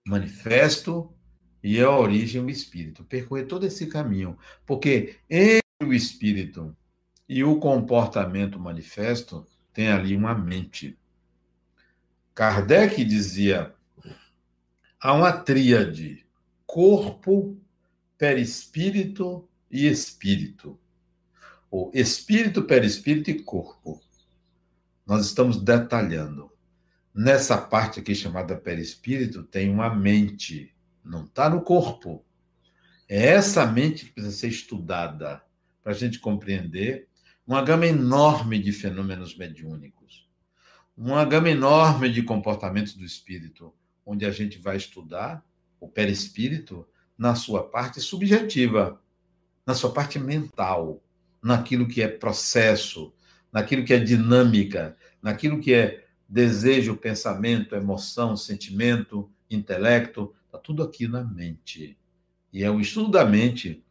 manifesto 0.07 1.13
e 1.61 1.82
a 1.82 1.91
origem 1.91 2.41
o 2.41 2.49
espírito. 2.49 3.03
Percorrer 3.03 3.45
todo 3.45 3.65
esse 3.65 3.88
caminho, 3.88 4.38
porque 4.65 5.18
entre 5.30 5.61
o 5.84 5.93
espírito 5.93 6.76
e 7.28 7.43
o 7.43 7.59
comportamento 7.59 8.59
manifesto 8.59 9.45
tem 9.74 9.89
ali 9.89 10.15
uma 10.15 10.34
mente. 10.34 10.97
Kardec 12.34 13.03
dizia 13.03 13.76
há 14.99 15.13
uma 15.13 15.32
tríade: 15.32 16.26
corpo, 16.65 17.59
perispírito 18.18 19.47
e 19.70 19.88
espírito. 19.88 20.80
Ou 21.70 21.91
espírito, 21.93 22.63
perispírito 22.63 23.30
e 23.30 23.41
corpo. 23.43 24.01
Nós 25.05 25.26
estamos 25.26 25.61
detalhando. 25.61 26.51
Nessa 27.18 27.57
parte 27.57 27.99
aqui 27.99 28.13
chamada 28.13 28.55
perispírito, 28.55 29.41
tem 29.41 29.72
uma 29.72 29.89
mente, 29.89 30.72
não 31.03 31.26
está 31.26 31.49
no 31.49 31.63
corpo. 31.63 32.24
É 33.09 33.30
essa 33.30 33.65
mente 33.65 34.05
que 34.05 34.11
precisa 34.11 34.38
ser 34.38 34.49
estudada 34.49 35.41
para 35.82 35.93
a 35.93 35.95
gente 35.95 36.20
compreender 36.20 37.07
uma 37.47 37.63
gama 37.63 37.88
enorme 37.88 38.59
de 38.59 38.72
fenômenos 38.72 39.36
mediúnicos, 39.36 40.30
uma 40.95 41.26
gama 41.26 41.49
enorme 41.49 42.07
de 42.13 42.22
comportamentos 42.22 42.93
do 42.93 43.03
espírito, 43.03 43.74
onde 44.05 44.24
a 44.24 44.30
gente 44.30 44.59
vai 44.59 44.78
estudar 44.78 45.43
o 45.80 45.89
perispírito 45.89 46.88
na 47.18 47.34
sua 47.34 47.68
parte 47.68 47.99
subjetiva, 47.99 49.01
na 49.65 49.74
sua 49.74 49.91
parte 49.91 50.20
mental, 50.20 51.01
naquilo 51.41 51.88
que 51.88 51.99
é 51.99 52.07
processo, 52.07 53.11
naquilo 53.51 53.84
que 53.84 53.93
é 53.95 53.99
dinâmica, 53.99 54.95
naquilo 55.20 55.59
que 55.59 55.74
é 55.74 56.07
desejo, 56.28 56.98
pensamento, 56.98 57.76
emoção, 57.76 58.36
sentimento, 58.36 59.30
intelecto, 59.50 60.34
está 60.46 60.58
tudo 60.58 60.84
aqui 60.84 61.08
na 61.08 61.24
mente. 61.24 61.98
E 62.52 62.64
é 62.64 62.72
o 62.72 62.80
estudo 62.80 63.12
da 63.12 63.26
mente 63.26 63.84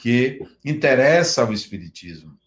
que 0.00 0.40
interessa 0.64 1.42
ao 1.42 1.52
Espiritismo. 1.52 2.38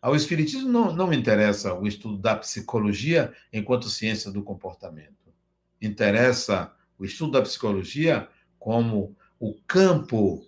Ao 0.00 0.16
Espiritismo 0.16 0.68
não, 0.68 0.94
não 0.94 1.12
interessa 1.12 1.74
o 1.74 1.86
estudo 1.86 2.18
da 2.18 2.34
psicologia 2.36 3.32
enquanto 3.52 3.88
ciência 3.88 4.30
do 4.30 4.42
comportamento. 4.42 5.32
Interessa 5.80 6.74
o 6.98 7.04
estudo 7.04 7.32
da 7.32 7.42
psicologia 7.42 8.28
como 8.58 9.16
o 9.38 9.54
campo 9.66 10.46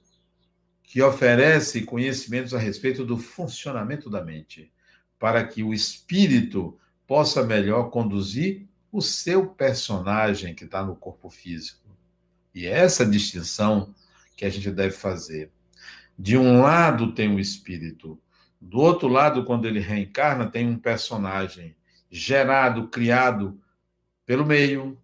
que 0.82 1.00
oferece 1.00 1.82
conhecimentos 1.82 2.52
a 2.52 2.58
respeito 2.58 3.04
do 3.04 3.16
funcionamento 3.16 4.10
da 4.10 4.22
mente, 4.22 4.70
para 5.18 5.42
que 5.46 5.62
o 5.62 5.72
espírito 5.72 6.78
possa 7.12 7.44
melhor 7.44 7.90
conduzir 7.90 8.66
o 8.90 9.02
seu 9.02 9.46
personagem 9.46 10.54
que 10.54 10.64
está 10.64 10.82
no 10.82 10.96
corpo 10.96 11.28
físico. 11.28 11.94
E 12.54 12.64
é 12.66 12.70
essa 12.70 13.04
distinção 13.04 13.94
que 14.34 14.46
a 14.46 14.48
gente 14.48 14.70
deve 14.70 14.94
fazer. 14.96 15.50
De 16.18 16.38
um 16.38 16.62
lado 16.62 17.12
tem 17.12 17.28
o 17.28 17.38
espírito, 17.38 18.18
do 18.58 18.78
outro 18.78 19.08
lado, 19.08 19.44
quando 19.44 19.68
ele 19.68 19.78
reencarna, 19.78 20.50
tem 20.50 20.66
um 20.66 20.78
personagem 20.78 21.76
gerado, 22.10 22.88
criado 22.88 23.60
pelo 24.24 24.46
meio, 24.46 24.98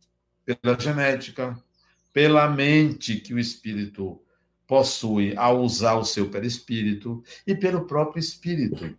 pela 0.46 0.80
genética, 0.80 1.62
pela 2.10 2.48
mente 2.48 3.16
que 3.16 3.34
o 3.34 3.38
espírito 3.38 4.18
possui 4.66 5.36
ao 5.36 5.60
usar 5.60 5.96
o 5.96 6.06
seu 6.06 6.30
perispírito 6.30 7.22
e 7.46 7.54
pelo 7.54 7.84
próprio 7.84 8.18
espírito 8.18 8.96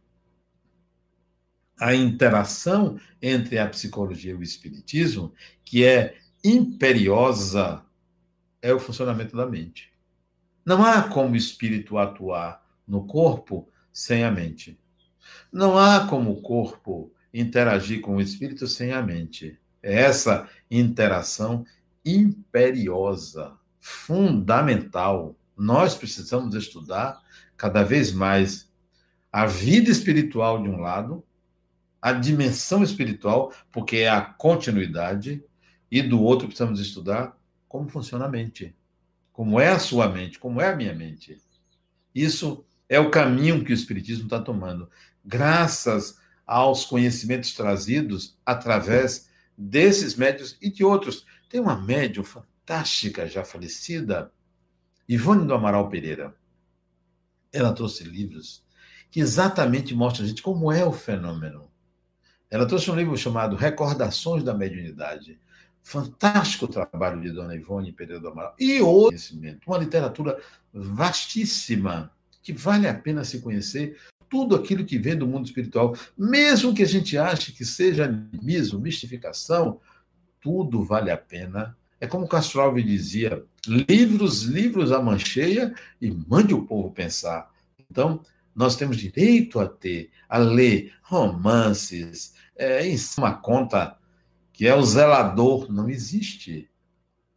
a 1.80 1.96
interação 1.96 3.00
entre 3.22 3.58
a 3.58 3.68
psicologia 3.68 4.32
e 4.32 4.36
o 4.36 4.44
espiritismo, 4.44 5.34
que 5.64 5.86
é 5.86 6.18
imperiosa, 6.44 7.84
é 8.62 8.74
o 8.74 8.80
funcionamento 8.80 9.36
da 9.36 9.46
mente. 9.46 9.92
Não 10.66 10.84
há 10.84 11.04
como 11.04 11.34
o 11.34 11.38
espírito 11.38 11.98
atuar 11.98 12.64
no 12.88 13.06
corpo 13.06 13.70
sem 13.94 14.24
a 14.24 14.32
mente. 14.32 14.80
Não 15.52 15.78
há 15.78 16.06
como 16.08 16.32
o 16.32 16.42
corpo 16.42 17.12
interagir 17.34 18.02
com 18.02 18.18
o 18.18 18.22
espírito 18.22 18.68
sem 18.68 18.92
a 18.92 19.02
mente. 19.02 19.58
É 19.82 20.02
essa 20.02 20.50
interação 20.70 21.66
imperiosa, 22.06 23.54
fundamental. 23.80 25.36
Nós 25.56 25.96
precisamos 25.96 26.56
estudar 26.56 27.22
cada 27.56 27.84
vez 27.84 28.12
mais 28.12 28.70
a 29.32 29.46
vida 29.46 29.90
espiritual 29.90 30.62
de 30.62 30.70
um 30.70 30.80
lado 30.80 31.24
a 32.02 32.14
dimensão 32.14 32.84
espiritual, 32.84 33.54
porque 33.72 33.98
é 33.98 34.10
a 34.10 34.22
continuidade, 34.22 35.44
e 35.92 36.02
do 36.02 36.22
outro 36.22 36.48
precisamos 36.48 36.80
estudar 36.80 37.38
como 37.68 37.90
funciona 37.90 38.26
a 38.26 38.30
mente. 38.30 38.76
Como 39.32 39.60
é 39.60 39.70
a 39.70 39.80
sua 39.80 40.08
mente, 40.10 40.40
como 40.40 40.60
é 40.62 40.70
a 40.70 40.76
minha 40.76 40.94
mente. 40.94 41.42
Isso 42.14 42.66
é 42.88 43.00
o 43.00 43.12
caminho 43.12 43.64
que 43.64 43.72
o 43.72 43.76
Espiritismo 43.76 44.24
está 44.24 44.40
tomando, 44.42 44.90
graças 45.24 46.18
aos 46.46 46.84
conhecimentos 46.84 47.54
trazidos 47.54 48.38
através 48.46 49.30
desses 49.56 50.16
médios 50.16 50.58
e 50.60 50.72
de 50.72 50.84
outros. 50.84 51.26
Tem 51.48 51.60
uma 51.62 51.80
médium 51.80 52.24
fantástica, 52.24 53.28
já 53.28 53.44
falecida, 53.44 54.32
Ivone 55.08 55.46
do 55.46 55.54
Amaral 55.54 55.90
Pereira. 55.90 56.36
Ela 57.52 57.74
trouxe 57.74 58.04
livros 58.04 58.64
que 59.12 59.20
exatamente 59.20 59.94
mostram 59.94 60.26
a 60.26 60.28
gente 60.28 60.42
como 60.42 60.72
é 60.72 60.84
o 60.84 60.92
fenômeno. 60.92 61.69
Ela 62.50 62.66
trouxe 62.66 62.90
um 62.90 62.96
livro 62.96 63.16
chamado 63.16 63.56
Recordações 63.56 64.44
da 64.44 64.54
Mediunidade. 64.54 65.40
Fantástico 65.82 66.68
trabalho 66.68 67.22
de 67.22 67.32
Dona 67.32 67.56
Ivone 67.56 67.92
Pereira 67.92 68.20
do 68.20 68.28
Amaral. 68.28 68.56
E 68.60 68.82
outro 68.82 69.10
conhecimento, 69.10 69.68
uma 69.68 69.78
literatura 69.78 70.40
vastíssima, 70.74 72.12
que 72.42 72.52
vale 72.52 72.88
a 72.88 72.94
pena 72.94 73.24
se 73.24 73.42
conhecer 73.42 73.98
tudo 74.28 74.56
aquilo 74.56 74.86
que 74.86 74.98
vem 74.98 75.16
do 75.16 75.28
mundo 75.28 75.46
espiritual, 75.46 75.96
mesmo 76.18 76.74
que 76.74 76.84
a 76.84 76.88
gente 76.88 77.18
ache 77.18 77.52
que 77.52 77.66
seja 77.66 78.06
animismo, 78.06 78.80
mistificação, 78.80 79.80
tudo 80.42 80.84
vale 80.84 81.12
a 81.12 81.18
pena. 81.18 81.76
É 82.00 82.08
como 82.08 82.28
Castro 82.28 82.62
Alves 82.62 82.86
dizia: 82.86 83.44
livros, 83.68 84.44
livros 84.44 84.92
a 84.92 85.02
mancheia 85.02 85.74
e 86.00 86.12
mande 86.12 86.54
o 86.54 86.66
povo 86.66 86.92
pensar. 86.92 87.52
Então, 87.90 88.22
nós 88.60 88.76
temos 88.76 88.98
direito 88.98 89.58
a 89.58 89.66
ter, 89.66 90.12
a 90.28 90.38
ler 90.38 90.94
romances, 91.02 92.34
é, 92.58 92.86
em 92.86 92.98
uma 93.18 93.34
conta 93.34 93.98
que 94.52 94.68
é 94.68 94.76
o 94.76 94.84
zelador, 94.84 95.72
não 95.72 95.90
existe. 95.90 96.70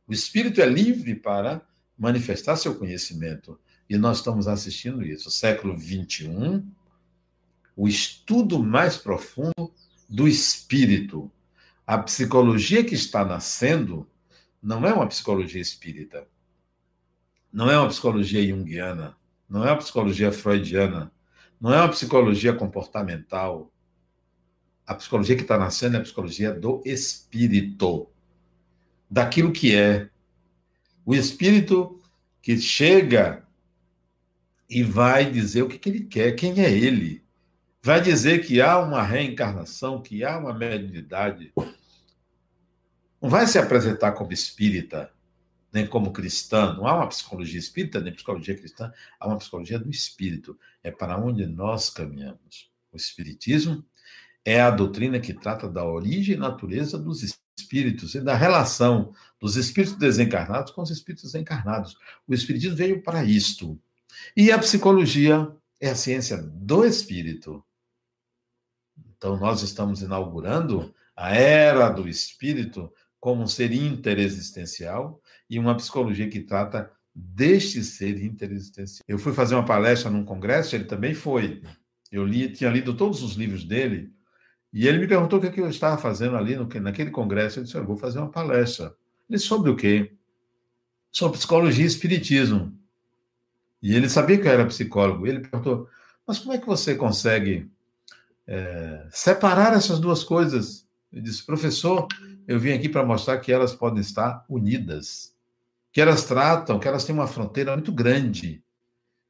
O 0.05 0.12
espírito 0.12 0.61
é 0.61 0.66
livre 0.66 1.14
para 1.14 1.64
manifestar 1.97 2.57
seu 2.57 2.75
conhecimento. 2.75 3.57
e 3.89 3.97
nós 3.97 4.16
estamos 4.16 4.49
assistindo 4.49 5.01
isso. 5.01 5.31
Século 5.31 5.79
XXI, 5.79 6.64
o 7.77 7.87
estudo 7.87 8.61
mais 8.61 8.97
profundo 8.97 9.73
do 10.09 10.27
espírito. 10.27 11.31
A 11.87 11.99
psicologia 11.99 12.83
que 12.83 12.97
está 12.97 13.25
nascendo 13.25 14.09
não 14.61 14.85
é 14.85 14.93
uma 14.93 15.07
psicologia 15.07 15.61
espírita, 15.61 16.27
não 17.53 17.70
é 17.70 17.79
uma 17.79 17.89
psicologia 17.89 18.45
junguiana, 18.45 19.16
não 19.53 19.67
é 19.67 19.71
uma 19.71 19.77
psicologia 19.77 20.33
freudiana, 20.33 21.13
não 21.61 21.75
é 21.75 21.77
uma 21.77 21.91
psicologia 21.91 22.55
comportamental. 22.55 23.71
A 24.87 24.95
psicologia 24.95 25.37
que 25.37 25.43
está 25.43 25.59
nascendo 25.59 25.95
é 25.97 26.01
a 26.01 26.03
psicologia 26.03 26.55
do 26.55 26.83
espírito, 26.87 28.09
daquilo 29.11 29.53
que 29.53 29.77
é. 29.77 30.09
O 31.05 31.15
espírito 31.15 32.01
que 32.41 32.59
chega 32.59 33.47
e 34.71 34.83
vai 34.83 35.31
dizer 35.31 35.61
o 35.61 35.69
que, 35.69 35.79
que 35.79 35.91
ele 35.91 36.05
quer, 36.07 36.33
quem 36.33 36.59
é 36.59 36.73
ele. 36.73 37.23
Vai 37.83 38.01
dizer 38.01 38.47
que 38.47 38.59
há 38.59 38.79
uma 38.79 39.03
reencarnação, 39.03 40.01
que 40.01 40.25
há 40.25 40.39
uma 40.39 40.55
mediunidade. 40.55 41.53
Não 43.21 43.29
vai 43.29 43.47
se 43.47 43.59
apresentar 43.59 44.13
como 44.13 44.33
espírita, 44.33 45.13
nem 45.73 45.87
como 45.87 46.12
cristã. 46.12 46.75
Não 46.75 46.87
há 46.87 46.95
uma 46.95 47.09
psicologia 47.09 47.59
espírita, 47.59 48.01
nem 48.01 48.12
psicologia 48.12 48.57
cristã. 48.57 48.93
Há 49.18 49.27
uma 49.27 49.39
psicologia 49.39 49.79
do 49.79 49.91
espírito. 49.91 50.59
É 50.83 50.91
para 50.91 51.18
onde 51.18 51.47
nós 51.47 51.89
caminhamos. 51.89 52.70
O 52.93 52.97
espiritismo 52.97 53.85
é 54.45 54.61
a 54.61 54.70
doutrina 54.70 55.18
que 55.18 55.33
trata 55.33 55.68
da 55.68 55.85
origem 55.85 56.35
e 56.35 56.39
natureza 56.39 56.99
dos 56.99 57.23
espíritos 57.57 58.14
e 58.14 58.20
da 58.20 58.35
relação 58.35 59.14
dos 59.41 59.57
espíritos 59.57 59.97
desencarnados 59.97 60.73
com 60.73 60.83
os 60.83 60.91
espíritos 60.91 61.35
encarnados. 61.35 61.97
O 62.27 62.35
espiritismo 62.35 62.77
veio 62.77 63.03
para 63.03 63.25
isto. 63.25 63.81
E 64.37 64.53
a 64.53 64.59
psicologia 64.59 65.51
é 65.81 65.91
a 65.91 65.95
ciência 65.95 66.37
do 66.37 66.85
espírito. 66.85 67.64
Então, 69.16 69.37
nós 69.37 69.62
estamos 69.62 70.03
inaugurando 70.03 70.95
a 71.16 71.35
era 71.35 71.89
do 71.89 72.09
espírito 72.09 72.93
como 73.23 73.41
um 73.41 73.47
ser 73.47 73.73
interexistencial 73.73 75.23
e 75.49 75.57
uma 75.57 75.77
psicologia 75.77 76.29
que 76.29 76.41
trata 76.41 76.91
deste 77.14 77.85
ser 77.85 78.20
interexistencial. 78.20 79.05
Eu 79.07 79.16
fui 79.16 79.33
fazer 79.33 79.55
uma 79.55 79.64
palestra 79.64 80.11
num 80.11 80.25
congresso, 80.25 80.75
ele 80.75 80.87
também 80.87 81.14
foi. 81.14 81.62
Eu 82.11 82.27
li, 82.27 82.51
tinha 82.51 82.68
lido 82.68 82.97
todos 82.97 83.23
os 83.23 83.35
livros 83.35 83.62
dele, 83.62 84.12
e 84.73 84.89
ele 84.89 84.99
me 84.99 85.07
perguntou 85.07 85.39
o 85.39 85.43
que, 85.43 85.47
é 85.47 85.53
que 85.53 85.61
eu 85.61 85.70
estava 85.70 85.97
fazendo 85.99 86.37
ali 86.37 86.57
no, 86.57 86.66
naquele 86.81 87.12
congresso. 87.12 87.61
Eu 87.61 87.62
disse: 87.62 87.77
Eu 87.77 87.87
vou 87.87 87.97
fazer 87.97 88.18
uma 88.18 88.29
palestra. 88.29 88.93
Ele 89.31 89.39
Sobre 89.39 89.70
o 89.70 89.77
quê? 89.77 90.12
Sobre 91.12 91.39
psicologia 91.39 91.85
e 91.85 91.87
espiritismo. 91.87 92.77
E 93.81 93.95
ele 93.95 94.09
sabia 94.09 94.37
que 94.37 94.49
eu 94.49 94.53
era 94.53 94.66
psicólogo. 94.66 95.29
Ele 95.29 95.41
perguntou: 95.41 95.89
Mas 96.27 96.41
como 96.41 96.55
é 96.55 96.59
que 96.59 96.66
você 96.66 96.97
consegue 96.97 97.70
é, 98.49 99.07
separar 99.12 99.75
essas 99.75 100.01
duas 100.01 100.25
coisas? 100.25 100.85
Eu 101.12 101.23
disse: 101.23 101.47
Professor, 101.47 102.09
eu 102.47 102.59
vim 102.59 102.72
aqui 102.72 102.88
para 102.88 103.05
mostrar 103.05 103.38
que 103.38 103.53
elas 103.53 103.74
podem 103.74 104.01
estar 104.01 104.45
unidas, 104.49 105.34
que 105.93 106.01
elas 106.01 106.24
tratam, 106.24 106.78
que 106.78 106.88
elas 106.88 107.05
têm 107.05 107.14
uma 107.14 107.26
fronteira 107.26 107.72
muito 107.74 107.93
grande, 107.93 108.62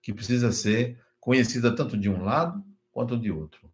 que 0.01 0.13
precisa 0.13 0.53
ser 0.53 0.99
conhecida 1.21 1.75
tanto 1.75 1.97
de 1.97 2.09
um 2.09 2.23
lado 2.25 2.63
quanto 2.91 3.19
de 3.19 3.31
outro. 3.31 3.71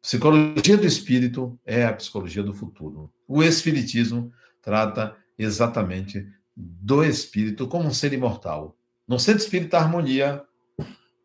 Psicologia 0.00 0.76
do 0.76 0.86
espírito 0.86 1.58
é 1.64 1.84
a 1.84 1.92
psicologia 1.92 2.42
do 2.42 2.54
futuro. 2.54 3.12
O 3.26 3.42
espiritismo 3.42 4.32
trata 4.62 5.16
exatamente 5.38 6.26
do 6.56 7.04
espírito 7.04 7.66
como 7.66 7.88
um 7.88 7.92
ser 7.92 8.12
imortal. 8.12 8.76
No 9.06 9.18
Centro 9.18 9.42
Espírita 9.42 9.78
Harmonia, 9.78 10.42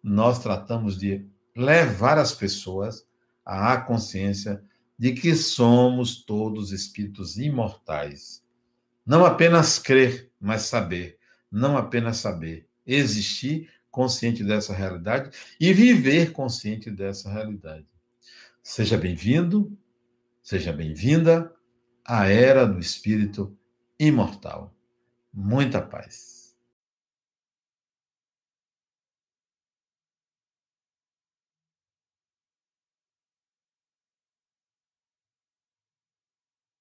nós 0.04 0.40
tratamos 0.40 0.98
de 1.00 1.26
levar 1.56 2.18
as 2.18 2.34
pessoas 2.34 3.06
à 3.46 3.78
consciência 3.78 4.64
de 5.02 5.14
que 5.14 5.36
somos 5.36 6.24
todos 6.24 6.72
espíritos 6.72 7.36
imortais. 7.36 8.44
Não 9.04 9.26
apenas 9.26 9.80
crer, 9.80 10.30
mas 10.40 10.62
saber. 10.62 11.18
Não 11.52 11.76
apenas 11.76 12.18
saber. 12.18 12.68
Existir 12.86 13.68
consciente 13.90 14.44
dessa 14.44 14.76
realidade 14.76 15.36
e 15.60 15.74
viver 15.74 16.32
consciente 16.32 16.92
dessa 16.92 17.32
realidade. 17.32 17.88
Seja 18.62 18.96
bem-vindo, 18.96 19.76
seja 20.40 20.72
bem-vinda 20.72 21.52
à 22.06 22.28
era 22.28 22.68
do 22.68 22.78
espírito 22.78 23.58
imortal. 23.98 24.72
Muita 25.34 25.82
paz. 25.82 26.31